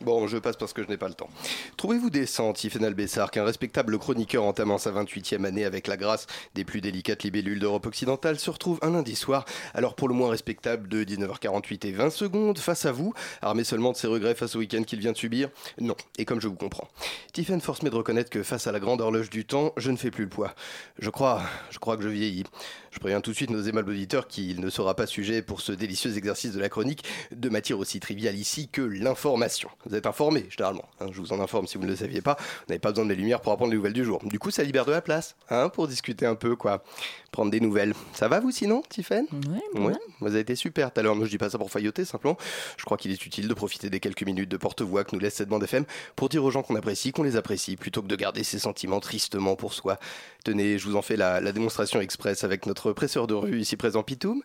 [0.00, 1.28] Bon, je passe parce que je n'ai pas le temps.
[1.76, 6.64] Trouvez-vous décent, Tiffen Albessar, qu'un respectable chroniqueur entamant sa 28e année avec la grâce des
[6.64, 9.44] plus délicates libellules d'Europe occidentale se retrouve un lundi soir,
[9.74, 13.12] alors pour le moins respectable de 19h48 et 20 secondes, face à vous,
[13.42, 15.50] armé seulement de ses regrets face au week-end qu'il vient de subir?
[15.78, 16.88] Non, et comme je vous comprends.
[17.34, 19.98] Tiffen force mais de reconnaître que face à la grande horloge du temps, je ne
[19.98, 20.54] fais plus le poids.
[20.98, 22.44] Je crois, je crois que je vieillis.
[22.94, 25.72] Je préviens tout de suite nos aimables auditeurs qu'il ne sera pas sujet pour ce
[25.72, 29.68] délicieux exercice de la chronique de matière aussi triviale ici que l'information.
[29.84, 30.84] Vous êtes informés, généralement.
[31.00, 32.36] hein, je vous en informe si vous ne le saviez pas.
[32.38, 34.20] Vous n'avez pas besoin de mes lumières pour apprendre les nouvelles du jour.
[34.24, 36.84] Du coup, ça libère de la place, hein, pour discuter un peu, quoi.
[37.32, 37.94] Prendre des nouvelles.
[38.12, 39.26] Ça va, vous, sinon, Tiffen
[39.74, 41.16] Ouais, Vous avez été super tout à l'heure.
[41.16, 42.36] Moi, je dis pas ça pour failloter, simplement.
[42.76, 45.34] Je crois qu'il est utile de profiter des quelques minutes de porte-voix que nous laisse
[45.34, 45.84] cette bande FM
[46.14, 49.00] pour dire aux gens qu'on apprécie, qu'on les apprécie, plutôt que de garder ces sentiments
[49.00, 49.98] tristement pour soi.
[50.44, 53.76] Tenez, je vous en fais la, la démonstration express avec notre presseur de rue ici
[53.76, 54.42] présent, Pitoum.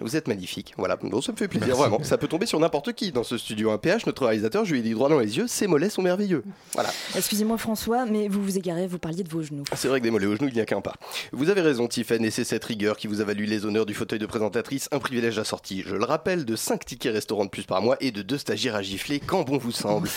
[0.00, 0.74] Vous êtes magnifique.
[0.78, 1.80] Voilà, bon, ça me fait plaisir, Merci.
[1.80, 2.02] vraiment.
[2.04, 3.70] Ça peut tomber sur n'importe qui dans ce studio.
[3.70, 6.02] Un PH, notre réalisateur, je lui ai dit droit dans les yeux, ces mollets sont
[6.02, 6.44] merveilleux.
[6.74, 6.90] Voilà.
[7.16, 9.64] Excusez-moi François, mais vous vous égarez, vous parliez de vos genoux.
[9.70, 10.94] Ah, C'est vrai que des mollets aux genoux, il n'y a qu'un pas.
[11.32, 13.94] Vous avez raison, Tiffen, et c'est cette rigueur qui vous a valu les honneurs du
[13.94, 17.64] fauteuil de présentatrice, un privilège assorti, je le rappelle, de 5 tickets restaurants de plus
[17.64, 20.08] par mois et de deux stagiaires à gifler quand bon vous semble.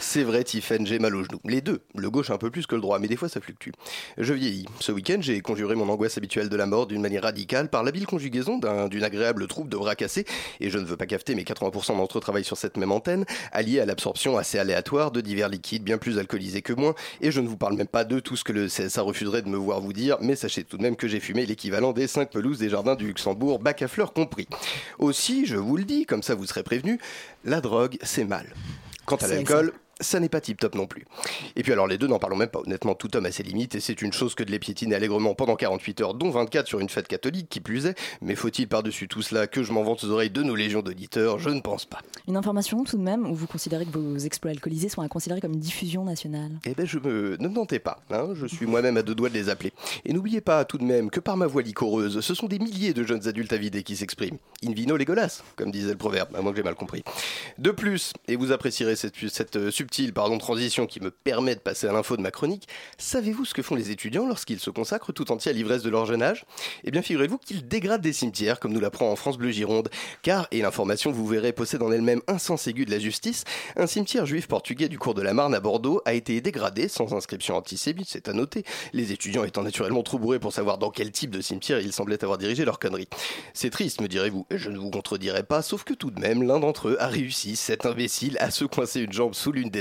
[0.00, 1.40] C'est vrai, Tiffen, j'ai mal aux genoux.
[1.44, 3.70] Les deux, le gauche un peu plus que le droit, mais des fois ça fluctue.
[4.16, 4.66] Je vieillis.
[4.80, 8.06] Ce week-end, j'ai conjuré mon angoisse habituelle de la mort d'une manière radicale par l'habile
[8.06, 10.24] conjugaison d'un- d'une agréable troupe de bras cassés,
[10.60, 13.24] et je ne veux pas cafeter, mais 80% d'entre eux travaillent sur cette même antenne,
[13.52, 17.40] alliés à l'absorption assez aléatoire de divers liquides bien plus alcoolisés que moi, et je
[17.40, 19.80] ne vous parle même pas de tout ce que le CSA refuserait de me voir
[19.80, 22.68] vous dire, mais sachez tout de même que j'ai fumé l'équivalent des 5 pelouses des
[22.68, 24.46] jardins du Luxembourg, bac à fleurs compris.
[24.98, 26.98] Aussi, je vous le dis, comme ça vous serez prévenu,
[27.44, 28.46] la drogue, c'est mal.
[29.04, 31.04] Quant à l'alcool, ça n'est pas tip top non plus.
[31.56, 32.60] Et puis alors les deux, n'en parlons même pas.
[32.60, 35.34] Honnêtement, tout homme a ses limites et c'est une chose que de les piétiner allègrement
[35.34, 37.98] pendant 48 heures, dont 24 sur une fête catholique qui plus est.
[38.20, 41.38] Mais faut-il par-dessus tout cela que je m'en vante aux oreilles de nos légions d'auditeurs?
[41.38, 41.98] Je ne pense pas.
[42.26, 45.40] Une information tout de même où vous considérez que vos exploits alcoolisés sont à considérer
[45.40, 46.52] comme une diffusion nationale?
[46.64, 47.36] Eh ben je me...
[47.38, 49.72] ne me mentez pas, hein, je suis moi-même à deux doigts de les appeler.
[50.04, 52.94] Et n'oubliez pas tout de même que par ma voix licoreuse, ce sont des milliers
[52.94, 54.38] de jeunes adultes avidés qui s'expriment.
[54.64, 57.02] In vino Legolas, comme disait le proverbe, à moins que j'ai mal compris.
[57.58, 61.60] De plus, et vous apprécierez cette, cette euh, subtile pardon, transition qui me permet de
[61.60, 62.68] passer à l'info de ma chronique,
[62.98, 66.04] savez-vous ce que font les étudiants lorsqu'ils se consacrent tout entier à l'ivresse de leur
[66.04, 66.44] jeune âge?
[66.84, 69.88] Eh bien figurez-vous qu'ils dégradent des cimetières, comme nous l'apprend en France Bleu Gironde,
[70.20, 73.44] car, et l'information vous verrez possède en elle-même un sens aigu de la justice,
[73.76, 77.14] un cimetière juif portugais du cours de la Marne à Bordeaux a été dégradé sans
[77.14, 81.12] inscription antisémite, c'est à noter, les étudiants étant naturellement trop bourrés pour savoir dans quel
[81.12, 83.08] type de cimetière ils semblaient avoir dirigé leur connerie.
[83.54, 86.42] C'est triste, me direz-vous, et je ne vous contredirai pas, sauf que tout de même,
[86.42, 89.77] l'un d'entre eux a réussi, cet imbécile, à se coincer une jambe sous l'une des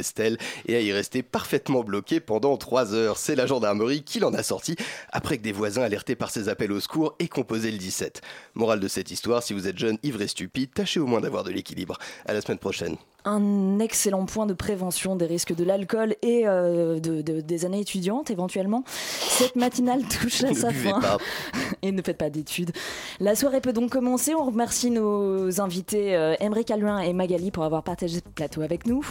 [0.65, 3.17] et à y rester parfaitement bloqué pendant trois heures.
[3.17, 4.75] C'est la gendarmerie qui l'en a sorti,
[5.11, 8.21] après que des voisins alertés par ses appels au secours aient composé le 17.
[8.55, 11.43] Morale de cette histoire, si vous êtes jeune, ivre et stupide, tâchez au moins d'avoir
[11.43, 11.97] de l'équilibre.
[12.25, 12.97] À la semaine prochaine.
[13.29, 17.81] Un excellent point de prévention des risques de l'alcool et euh, de- de- des années
[17.81, 18.83] étudiantes éventuellement.
[18.87, 20.99] Cette matinale touche à sa fin.
[21.01, 21.17] pas.
[21.81, 22.71] et ne faites pas d'études.
[23.19, 24.33] La soirée peut donc commencer.
[24.33, 26.35] On remercie nos invités euh,
[26.69, 29.05] Aluin et Magali pour avoir partagé ce plateau avec nous.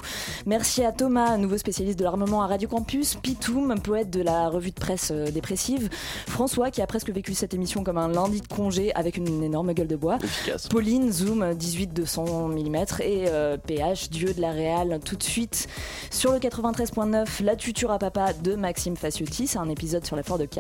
[0.47, 4.71] Merci à Thomas, nouveau spécialiste de l'armement à Radio Campus, Pitoum, poète de la revue
[4.71, 5.89] de presse euh, dépressive,
[6.27, 9.73] François qui a presque vécu cette émission comme un lundi de congé avec une énorme
[9.75, 10.69] gueule de bois, Efficace.
[10.69, 15.69] Pauline, Zoom 18-200 mm et euh, PH, Dieu de la Réal, tout de suite
[16.11, 20.23] sur le 93.9, La tuture à papa de Maxime Faciotti, c'est un épisode sur la
[20.23, 20.59] foire de K.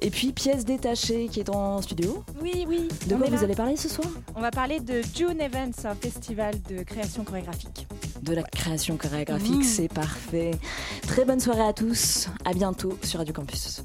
[0.00, 2.24] Et puis pièce détachée qui est en studio.
[2.40, 2.88] Oui, oui.
[3.08, 3.42] De quoi vous là.
[3.42, 4.08] allez parler ce soir?
[4.36, 7.86] On va parler de June Events, un festival de création chorégraphique.
[8.22, 9.62] De la création chorégraphique, Mmh.
[9.64, 10.52] c'est parfait.
[11.06, 13.82] Très bonne soirée à tous, à bientôt sur Radio Campus.